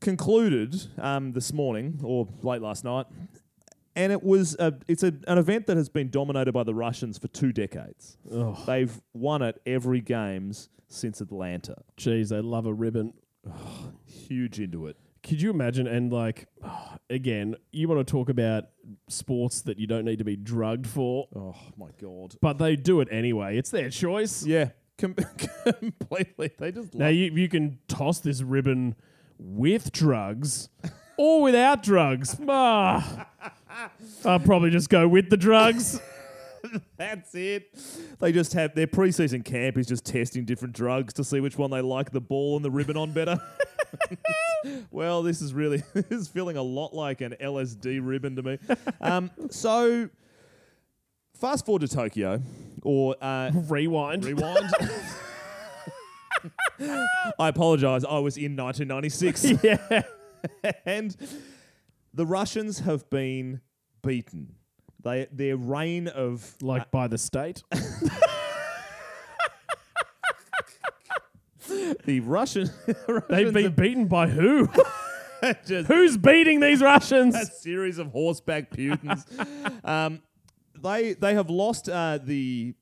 [0.00, 3.06] concluded um, this morning or late last night,
[3.94, 7.18] and it was a, it's a, an event that has been dominated by the Russians
[7.18, 8.16] for two decades.
[8.66, 11.76] They've won it every games since Atlanta.
[11.98, 13.12] jeez, they love a ribbon.
[14.06, 14.96] Huge into it.
[15.26, 15.86] Could you imagine?
[15.86, 16.46] And like,
[17.10, 18.64] again, you want to talk about
[19.08, 22.36] sports that you don't need to be drugged for, Oh my god.
[22.40, 23.58] but they do it anyway.
[23.58, 24.46] It's their choice.
[24.46, 25.14] Yeah, com-
[25.80, 26.50] completely.
[26.58, 28.94] They just Now love you you can toss this ribbon
[29.38, 30.68] with drugs
[31.18, 32.36] or without drugs.
[32.48, 33.26] Ah,
[34.24, 36.00] I'll probably just go with the drugs.
[36.96, 37.76] That's it.
[38.18, 41.70] They just have their preseason camp is just testing different drugs to see which one
[41.70, 43.38] they like the ball and the ribbon on better.
[44.90, 48.58] well, this is really this is feeling a lot like an LSD ribbon to me.
[49.00, 50.08] Um, so,
[51.34, 52.42] fast forward to Tokyo,
[52.82, 54.24] or uh, Rewind.
[54.24, 54.70] rewind.
[57.38, 58.04] I apologize.
[58.04, 60.02] I was in 1996, yeah.
[60.84, 61.16] and
[62.12, 63.60] the Russians have been
[64.02, 64.54] beaten.
[65.02, 67.62] They their reign of Like by the state.
[72.06, 74.68] The Russian They've Russians been beaten by who?
[75.66, 77.34] just Who's beating these Russians?
[77.34, 79.24] a series of horseback Putins.
[79.84, 80.22] um,
[80.80, 82.74] they they have lost uh, the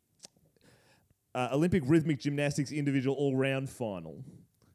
[1.34, 4.22] uh, Olympic rhythmic gymnastics individual all round final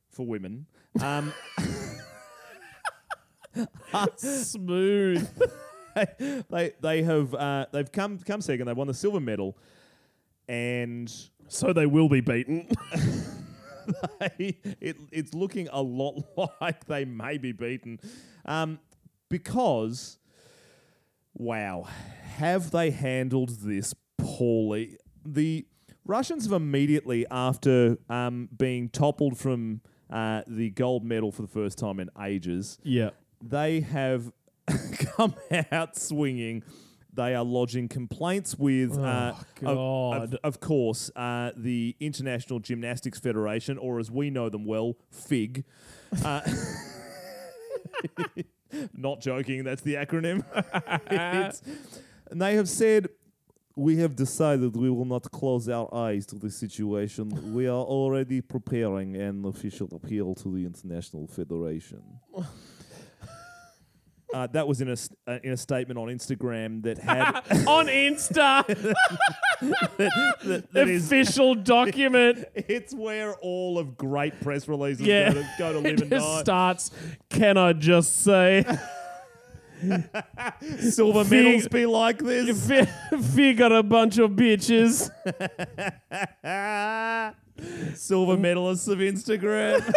[0.09, 0.65] for women.
[1.01, 1.33] Um,
[4.17, 5.27] Smooth.
[6.49, 8.67] they they have uh, they've come come second.
[8.67, 9.57] They won the silver medal,
[10.47, 11.11] and
[11.47, 12.67] So they will be beaten.
[14.19, 16.15] they, it, it's looking a lot
[16.61, 17.99] like they may be beaten
[18.45, 18.79] um,
[19.29, 20.17] because,
[21.33, 21.87] wow,
[22.37, 24.97] have they handled this poorly?
[25.25, 25.65] The
[26.05, 31.77] Russians have immediately, after um, being toppled from uh, the gold medal for the first
[31.77, 33.11] time in ages, yeah.
[33.43, 34.31] they have
[35.15, 35.35] come
[35.71, 36.63] out swinging.
[37.19, 39.77] They are lodging complaints with, uh, of-
[40.23, 45.65] Of, of course, uh, the International Gymnastics Federation, or as we know them well, FIG.
[46.23, 46.39] Uh,
[48.93, 50.45] not joking, that's the acronym.
[51.11, 51.61] It's-
[52.31, 53.09] and they have said,
[53.75, 57.53] we have decided we will not close our eyes to the situation.
[57.53, 62.01] We are already preparing an official appeal to the International Federation.
[64.31, 67.31] Uh, that was in a st- uh, in a statement on Instagram that had
[67.67, 68.63] On Insta,
[69.97, 72.45] that, that is official document.
[72.53, 75.33] It's where all of great press releases Yeah.
[75.33, 76.41] go, to, go to live It and just die.
[76.41, 76.91] starts.
[77.31, 78.63] Can I just say,
[80.79, 82.69] Silver Fig- medals be like this.
[83.33, 85.09] figure a bunch of bitches.
[87.95, 89.91] Silver medalists of Instagram.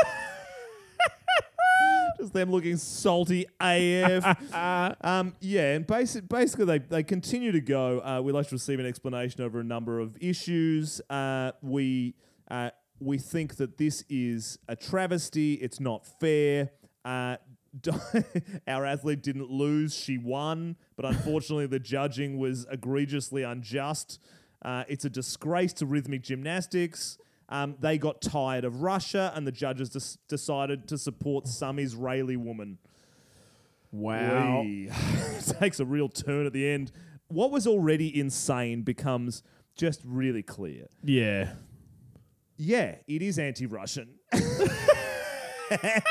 [2.23, 4.55] Just them looking salty AF.
[5.03, 7.99] um, yeah, and basic, basically they, they continue to go.
[7.99, 11.01] Uh, we'd like to receive an explanation over a number of issues.
[11.11, 12.15] Uh, we
[12.49, 12.71] uh,
[13.01, 15.55] we think that this is a travesty.
[15.55, 16.71] It's not fair.
[17.05, 17.39] Uh,
[18.69, 24.21] our athlete didn't lose; she won, but unfortunately, the judging was egregiously unjust.
[24.65, 27.19] Uh, it's a disgrace to rhythmic gymnastics.
[27.49, 32.37] Um, they got tired of Russia, and the judges des- decided to support some Israeli
[32.37, 32.79] woman.
[33.91, 34.65] Wow.
[35.61, 36.93] Takes a real turn at the end.
[37.29, 39.43] What was already insane becomes
[39.77, 40.87] just really clear.
[41.03, 41.53] Yeah.
[42.57, 44.11] Yeah, it is anti-Russian.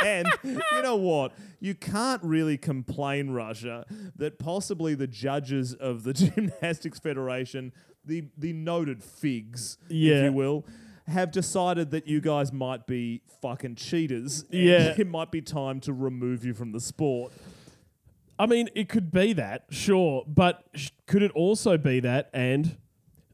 [0.03, 1.33] and you know what?
[1.59, 7.71] You can't really complain, Russia, that possibly the judges of the Gymnastics Federation,
[8.03, 10.15] the the noted figs, Yeah.
[10.15, 10.65] if you will,
[11.07, 14.45] have decided that you guys might be fucking cheaters.
[14.49, 14.93] Yeah.
[14.97, 17.31] it might be time to remove you from the sport.
[18.39, 22.29] I mean, it could be that, sure, but sh- could it also be that?
[22.33, 22.75] And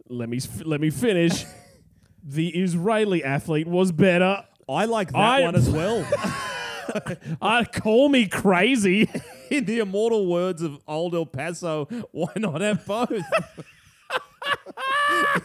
[0.09, 1.45] let me f- let me finish.
[2.23, 4.43] the Israeli athlete was better.
[4.67, 6.05] I like that I- one as well.
[7.41, 9.09] I call me crazy.
[9.49, 13.11] In the immortal words of old El Paso, why not have both?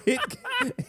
[0.07, 0.20] It,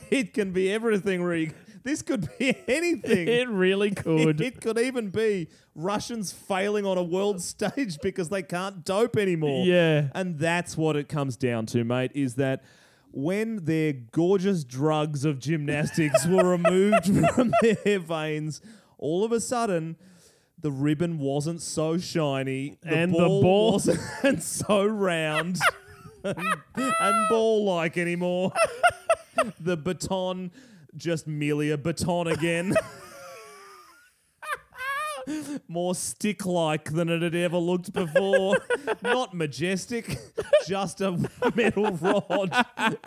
[0.09, 1.53] it can be everything, Reeg.
[1.83, 3.27] This could be anything.
[3.27, 4.39] it really could.
[4.39, 9.65] It could even be Russians failing on a world stage because they can't dope anymore.
[9.65, 10.07] Yeah.
[10.15, 12.63] And that's what it comes down to, mate, is that
[13.11, 18.61] when their gorgeous drugs of gymnastics were removed from their veins,
[18.97, 19.97] all of a sudden
[20.57, 25.59] the ribbon wasn't so shiny the And the ball, ball- wasn't so round
[26.23, 28.51] and, and ball-like anymore.
[29.59, 30.51] the baton
[30.95, 32.73] just merely a baton again.
[35.67, 38.57] More stick like than it had ever looked before.
[39.01, 40.17] Not majestic,
[40.67, 41.17] just a
[41.55, 42.65] metal rod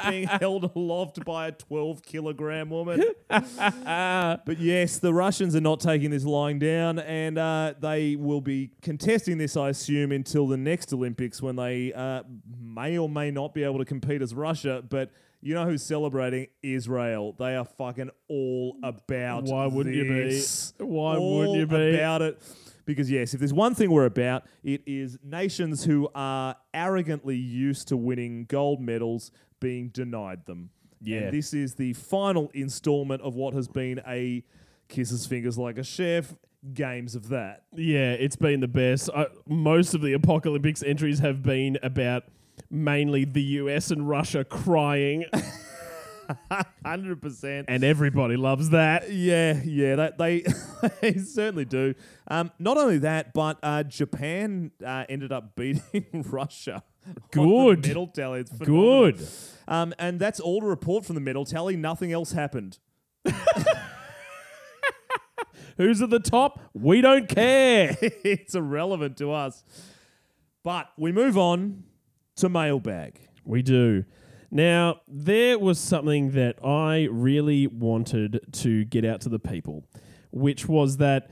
[0.08, 3.02] being held aloft by a 12 kilogram woman.
[3.28, 8.70] but yes, the Russians are not taking this lying down, and uh, they will be
[8.82, 12.22] contesting this, I assume, until the next Olympics when they uh,
[12.60, 14.82] may or may not be able to compete as Russia.
[14.88, 15.10] But
[15.40, 16.48] you know who's celebrating?
[16.62, 17.34] Israel.
[17.38, 20.42] They are fucking all about Why wouldn't you be?
[20.78, 21.94] Why All wouldn't you be?
[21.94, 22.42] about it?
[22.84, 27.88] Because yes, if there's one thing we're about, it is nations who are arrogantly used
[27.88, 30.70] to winning gold medals being denied them.
[31.02, 31.18] Yeah.
[31.18, 34.44] And this is the final installment of what has been a
[34.88, 36.34] kisses fingers like a chef
[36.74, 37.64] games of that.
[37.74, 39.10] Yeah, it's been the best.
[39.14, 42.24] I, most of the Apocalyptics entries have been about
[42.70, 45.24] mainly the US and Russia crying,
[46.84, 47.64] 100%.
[47.68, 49.12] and everybody loves that.
[49.12, 50.44] Yeah, yeah, that they,
[51.00, 51.94] they certainly do.
[52.28, 56.82] Um, not only that, but uh, Japan uh, ended up beating Russia.
[57.30, 57.86] Good.
[57.86, 58.40] medal tally.
[58.40, 59.12] It's phenomenal.
[59.12, 59.28] Good.
[59.68, 61.76] Um, and that's all to report from the medal tally.
[61.76, 62.78] Nothing else happened.
[65.76, 66.60] Who's at the top?
[66.72, 67.96] We don't care.
[68.00, 69.62] it's irrelevant to us.
[70.62, 71.84] But we move on
[72.36, 73.20] to mailbag.
[73.44, 74.04] We do.
[74.50, 79.84] Now, there was something that I really wanted to get out to the people,
[80.30, 81.28] which was that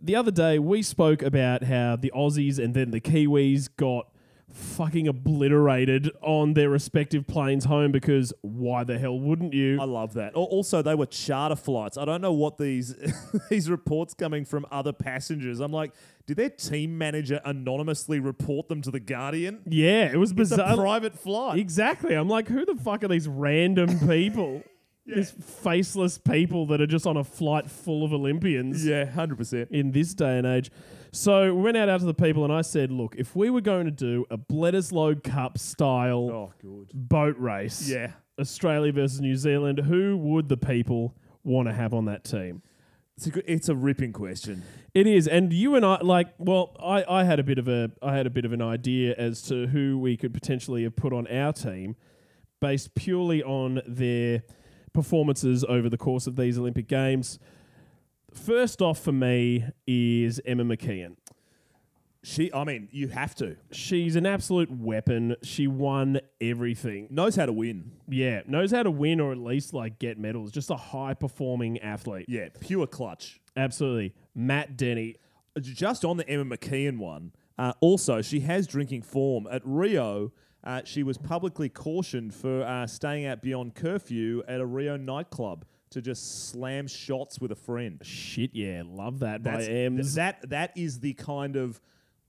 [0.00, 4.08] the other day we spoke about how the Aussies and then the Kiwis got
[4.52, 9.80] fucking obliterated on their respective planes home because why the hell wouldn't you?
[9.80, 10.34] I love that.
[10.36, 11.96] Al- Also, they were charter flights.
[11.96, 12.94] I don't know what these
[13.50, 15.58] these reports coming from other passengers.
[15.60, 15.92] I'm like,
[16.26, 19.60] did their team manager anonymously report them to the Guardian?
[19.66, 21.58] yeah, it was It's a private flight.
[21.58, 22.14] Exactly.
[22.14, 24.62] I'm like, who the fuck are these random people?
[25.04, 28.86] These faceless people that are just on a flight full of Olympians.
[28.86, 29.68] yeah, hundred percent.
[29.72, 30.70] in this day and age.
[31.10, 33.60] So we went out, out to the people and I said, look, if we were
[33.62, 36.92] going to do a Bledisloe Cup style Oh, good.
[36.94, 42.04] boat race, Yeah, Australia versus New Zealand, who would the people want to have on
[42.04, 42.62] that team?
[43.16, 44.62] It's a good, it's a ripping question.
[44.94, 46.34] It is, and you and I like.
[46.38, 49.14] Well, I, I had a bit of a I had a bit of an idea
[49.16, 51.96] as to who we could potentially have put on our team,
[52.60, 54.42] based purely on their
[54.92, 57.38] performances over the course of these Olympic Games.
[58.34, 61.16] First off, for me, is Emma McKeon.
[62.24, 65.34] She, I mean, you have to She's an absolute weapon.
[65.42, 67.08] She won everything.
[67.10, 67.92] knows how to win.
[68.08, 70.52] Yeah, knows how to win or at least like get medals.
[70.52, 72.26] Just a high performing athlete.
[72.28, 73.40] Yeah, pure clutch.
[73.56, 74.14] Absolutely.
[74.34, 75.16] Matt Denny.
[75.60, 79.46] just on the Emma McKeon one, uh, also, she has drinking form.
[79.50, 80.32] At Rio,
[80.64, 85.64] uh, she was publicly cautioned for uh, staying out beyond curfew at a Rio nightclub
[85.90, 88.00] to just slam shots with a friend.
[88.02, 90.14] Shit, yeah, love that That's, by Ems.
[90.14, 91.80] that that is the kind of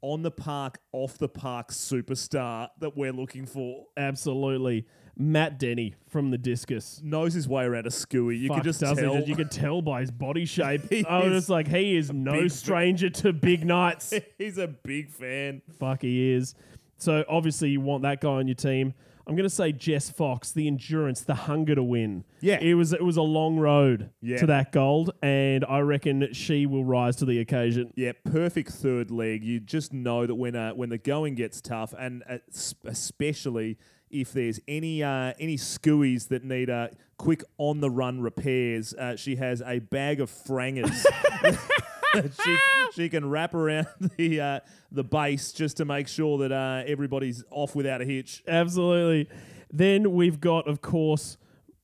[0.04, 3.86] on the park, off the park superstar that we're looking for.
[3.98, 4.86] Absolutely.
[5.18, 7.00] Matt Denny from the discus.
[7.04, 8.40] Knows his way around a skewy.
[8.40, 9.20] You Fuck, can just does tell.
[9.22, 10.82] You can tell by his body shape.
[10.90, 14.14] He I was is just like, he is no big- stranger to big nights.
[14.38, 15.62] He's a big fan.
[15.80, 16.54] Fuck, he is.
[16.98, 18.94] So obviously you want that guy on your team.
[19.26, 22.26] I'm going to say Jess Fox, the endurance, the hunger to win.
[22.42, 22.60] Yeah.
[22.60, 24.38] it was it was a long road Yeah.
[24.38, 27.94] to that gold, and I reckon she will rise to the occasion.
[27.96, 29.44] Yeah, perfect third leg.
[29.44, 32.40] You just know that when uh, when the going gets tough, and uh,
[32.86, 33.78] especially
[34.10, 39.16] if there's any uh, any skewies that need uh, quick on the run repairs, uh,
[39.16, 41.06] she has a bag of frangers.
[42.44, 42.58] she,
[42.94, 43.88] she can wrap around
[44.18, 44.60] the uh,
[44.92, 48.44] the base just to make sure that uh, everybody's off without a hitch.
[48.48, 49.30] Absolutely.
[49.72, 51.38] Then we've got, of course,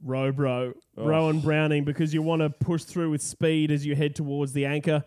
[0.06, 4.54] Robro, Rohan Browning, because you want to push through with speed as you head towards
[4.54, 5.04] the anchor.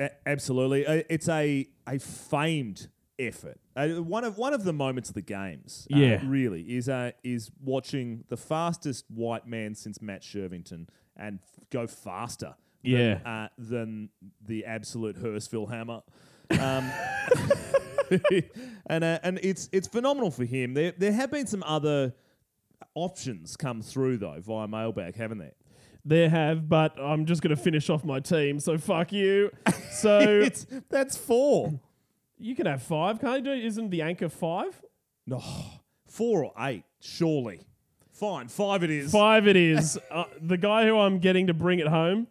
[0.00, 2.88] A- absolutely, uh, it's a a famed
[3.18, 3.58] effort.
[3.76, 6.20] Uh, one of one of the moments of the games, uh, Yeah.
[6.24, 11.86] really is uh, is watching the fastest white man since Matt Shirvington and f- go
[11.86, 12.54] faster.
[12.82, 13.18] Than, Yeah.
[13.24, 14.08] uh, than
[14.46, 16.02] the absolute Hurstville hammer.
[16.50, 16.90] Um,
[18.86, 20.74] and uh, and it's it's phenomenal for him.
[20.74, 22.14] There there have been some other
[22.94, 25.52] options come through though via mailbag, haven't there?
[26.04, 29.50] There have, but I'm just going to finish off my team, so fuck you.
[29.90, 31.80] So it's that's four.
[32.38, 33.52] you can have five, can't you?
[33.52, 34.80] Isn't the anchor five?
[35.26, 35.42] No,
[36.06, 37.66] four or eight, surely.
[38.12, 39.10] Fine, five it is.
[39.10, 39.98] Five it is.
[40.10, 42.28] uh, the guy who I'm getting to bring it home,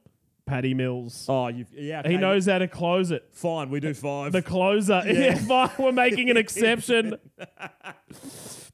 [0.48, 1.26] Patty Mills.
[1.30, 2.02] Oh, you've, yeah.
[2.08, 3.28] he knows how to close it.
[3.32, 4.32] Fine, we do five.
[4.32, 5.04] The closer.
[5.06, 5.70] Yeah, fine.
[5.78, 7.16] We're making an exception.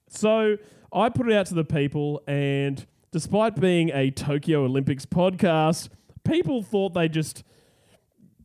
[0.07, 0.57] so
[0.91, 5.89] I put it out to the people, and despite being a Tokyo Olympics podcast,
[6.23, 7.43] people thought they just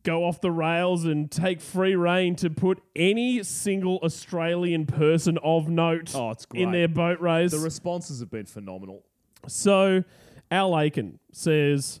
[0.03, 5.67] go off the rails and take free reign to put any single Australian person of
[5.69, 7.51] note Oh, it's in their boat race.
[7.51, 9.03] the responses have been phenomenal.
[9.47, 10.03] so
[10.49, 11.99] Al Aiken says,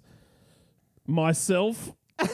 [1.09, 1.91] myself.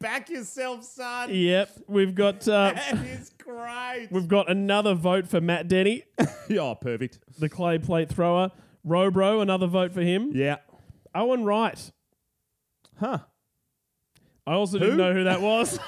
[0.00, 1.34] Back yourself, son.
[1.34, 4.08] Yep, we've got uh, That is great.
[4.10, 6.04] we've got another vote for Matt Denny.
[6.50, 7.18] oh, perfect.
[7.38, 8.52] the clay plate thrower.
[8.86, 10.30] Robro, another vote for him.
[10.32, 10.58] Yeah.
[11.14, 11.90] Owen Wright.
[13.00, 13.18] Huh.
[14.46, 15.78] I also didn't know who that was.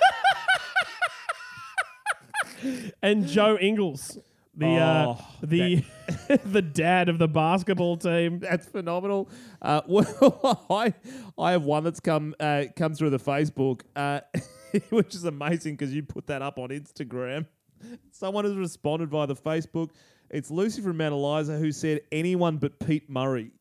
[3.00, 4.18] and Joe Ingles,
[4.58, 5.84] the uh, Oh, the
[6.44, 8.38] the dad of the basketball team.
[8.40, 9.30] That's phenomenal.
[9.62, 10.92] Uh, well, I
[11.38, 14.20] I have one that's come uh, come through the Facebook, uh,
[14.90, 17.46] which is amazing because you put that up on Instagram.
[18.10, 19.90] Someone has responded via the Facebook.
[20.30, 23.52] It's Lucy from Mount Eliza who said anyone but Pete Murray,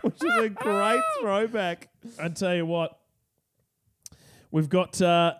[0.00, 1.90] which is a great throwback.
[2.18, 2.98] I tell you what,
[4.50, 5.00] we've got.
[5.00, 5.34] Uh,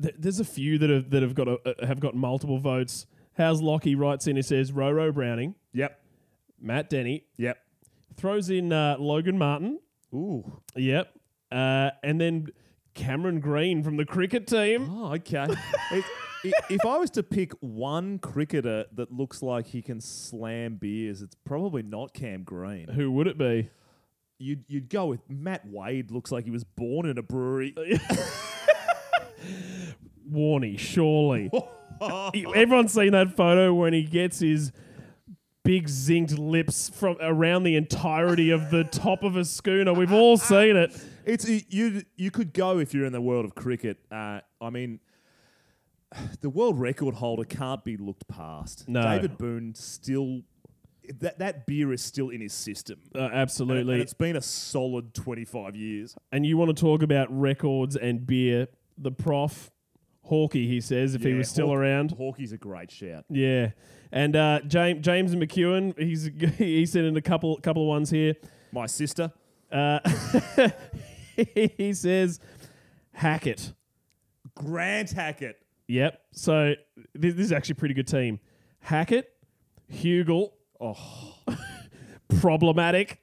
[0.00, 3.06] th- there's a few that have that have got a, uh, have got multiple votes.
[3.36, 4.36] How's Lockie writes in?
[4.36, 6.00] He says Roro Browning, Yep.
[6.60, 7.58] Matt Denny Yep.
[8.16, 9.78] throws in uh, Logan Martin.
[10.14, 10.60] Ooh.
[10.76, 11.12] Yep.
[11.50, 12.48] Uh, and then
[12.94, 14.88] Cameron Green from the cricket team.
[14.90, 15.46] Oh, okay.
[15.92, 16.04] It-
[16.70, 21.36] if I was to pick one cricketer that looks like he can slam beers, it's
[21.44, 22.88] probably not Cam Green.
[22.88, 23.68] Who would it be?
[24.38, 26.10] You'd you'd go with Matt Wade.
[26.10, 27.74] Looks like he was born in a brewery.
[30.32, 31.50] Warney, surely.
[32.00, 34.72] Everyone's seen that photo when he gets his
[35.62, 39.92] big zinged lips from around the entirety of the top of a schooner.
[39.92, 40.98] We've all seen it.
[41.26, 42.02] It's you.
[42.16, 43.98] You could go if you're in the world of cricket.
[44.10, 45.00] Uh, I mean,
[46.40, 48.88] the world record holder can't be looked past.
[48.88, 49.02] No.
[49.02, 50.42] David Boon still.
[51.18, 53.00] That that beer is still in his system.
[53.14, 53.94] Uh, And, absolutely.
[53.94, 56.14] and it's been a solid 25 years.
[56.30, 58.68] And you want to talk about records and beer?
[58.96, 59.70] The prof,
[60.30, 62.10] Hawkey, he says, if he Yeah, was still Hawk- around.
[62.16, 63.24] Hawkey's a great shout.
[63.28, 63.70] Yeah.
[64.12, 68.34] And uh, James James McEwen, he's he sent in a couple couple of ones here.
[68.72, 69.32] My sister.
[69.70, 70.00] Uh,
[71.76, 72.40] he says
[73.12, 73.72] Hackett.
[74.54, 75.56] Grant Hackett.
[75.88, 76.20] Yep.
[76.32, 76.74] So
[77.14, 78.40] this, this is actually a pretty good team.
[78.80, 79.30] Hackett,
[79.92, 80.50] Huegill,
[80.80, 81.34] Oh,
[82.40, 83.20] problematic.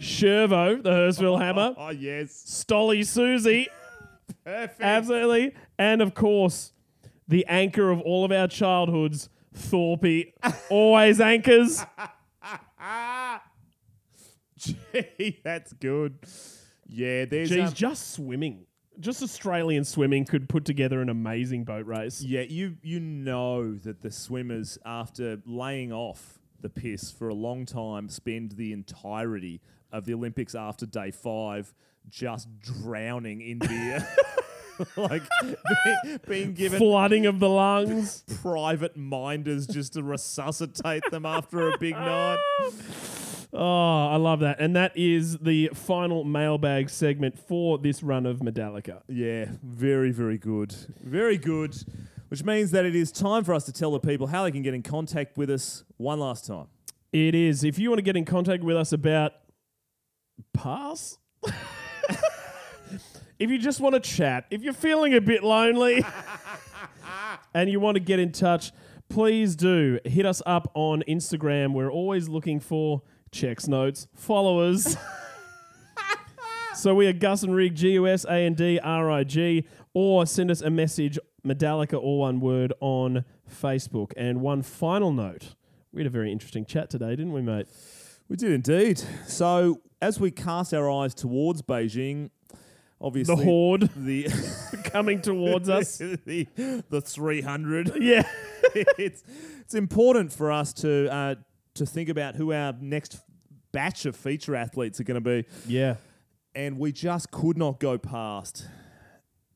[0.00, 2.30] Shervo, the Hurstville Hammer, oh yes.
[2.46, 3.66] Stolly Susie,
[4.44, 4.80] Perfect.
[4.80, 6.72] absolutely, and of course,
[7.26, 10.32] the anchor of all of our childhoods, Thorpe,
[10.70, 11.84] always anchors.
[14.56, 16.18] Gee, that's good.
[16.86, 18.66] Yeah, there's Geez, um, just swimming,
[18.98, 22.22] just Australian swimming could put together an amazing boat race.
[22.22, 27.64] yeah, you you know that the swimmers after laying off the piss for a long
[27.64, 29.60] time spend the entirety
[29.92, 31.72] of the Olympics after day 5
[32.08, 34.06] just drowning in beer.
[34.96, 38.24] like being, being given Flooding of the lungs.
[38.42, 42.38] private minders just to resuscitate them after a big night.
[43.52, 44.60] Oh, I love that.
[44.60, 49.00] And that is the final mailbag segment for this run of Medallica.
[49.08, 50.74] Yeah, very, very good.
[51.02, 51.74] Very good.
[52.28, 54.60] which means that it is time for us to tell the people how they can
[54.62, 56.66] get in contact with us one last time.
[57.10, 57.64] It is.
[57.64, 59.32] If you want to get in contact with us about
[60.52, 61.16] pass,
[63.38, 66.04] if you just want to chat, if you're feeling a bit lonely
[67.54, 68.72] and you want to get in touch,
[69.08, 71.72] please do hit us up on Instagram.
[71.72, 74.96] We're always looking for checks notes, followers.
[76.74, 79.66] so we are Gus and Rig, G U S A N D R I G,
[79.94, 84.12] or send us a message, Medallica, all one word, on Facebook.
[84.16, 85.54] And one final note
[85.92, 87.66] we had a very interesting chat today, didn't we, mate?
[88.28, 89.02] We did indeed.
[89.26, 92.30] So, as we cast our eyes towards Beijing,
[93.00, 94.28] obviously The horde the
[94.84, 95.98] coming towards us.
[95.98, 96.46] the,
[96.90, 98.22] the 300 Yeah.
[98.74, 99.22] it's
[99.60, 101.34] it's important for us to uh,
[101.74, 103.18] to think about who our next
[103.72, 105.96] batch of feature athletes are going to be, Yeah.
[106.54, 108.66] and we just could not go past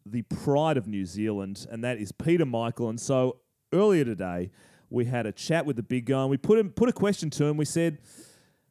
[0.04, 2.88] the pride of New Zealand, and that is Peter Michael.
[2.90, 3.38] And so
[3.72, 4.50] earlier today,
[4.90, 7.30] we had a chat with the big guy, and we put him put a question
[7.30, 7.56] to him.
[7.56, 7.98] We said,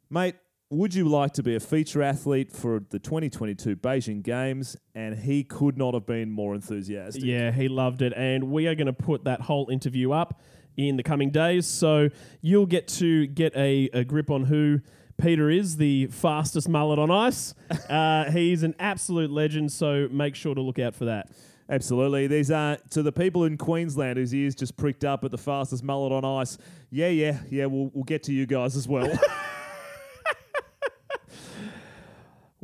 [0.10, 0.36] "Mate."
[0.72, 4.78] Would you like to be a feature athlete for the 2022 Beijing Games?
[4.96, 7.26] And he could not have been more enthusiastic.
[7.26, 8.14] Yeah, he loved it.
[8.16, 10.40] And we are going to put that whole interview up
[10.78, 11.68] in the coming days.
[11.68, 12.08] So
[12.40, 14.80] you'll get to get a, a grip on who
[15.22, 17.54] Peter is, the fastest mullet on ice.
[17.90, 19.74] uh, he's an absolute legend.
[19.74, 21.32] So make sure to look out for that.
[21.70, 22.28] Absolutely.
[22.28, 25.84] These are to the people in Queensland whose ears just pricked up at the fastest
[25.84, 26.58] mullet on ice.
[26.92, 27.66] Yeah, yeah, yeah.
[27.66, 29.12] We'll we'll get to you guys as well.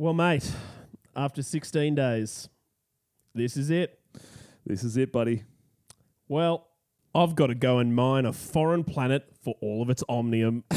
[0.00, 0.48] Well, mate,
[1.16, 2.48] after 16 days,
[3.34, 3.98] this is it.
[4.64, 5.42] this is it, buddy.
[6.28, 6.68] Well,
[7.12, 10.62] I've got to go and mine a foreign planet for all of its omnium.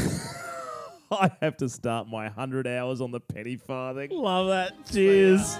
[1.11, 4.09] I have to start my hundred hours on the penny farthing.
[4.09, 4.91] Love that.
[4.91, 5.55] Cheers.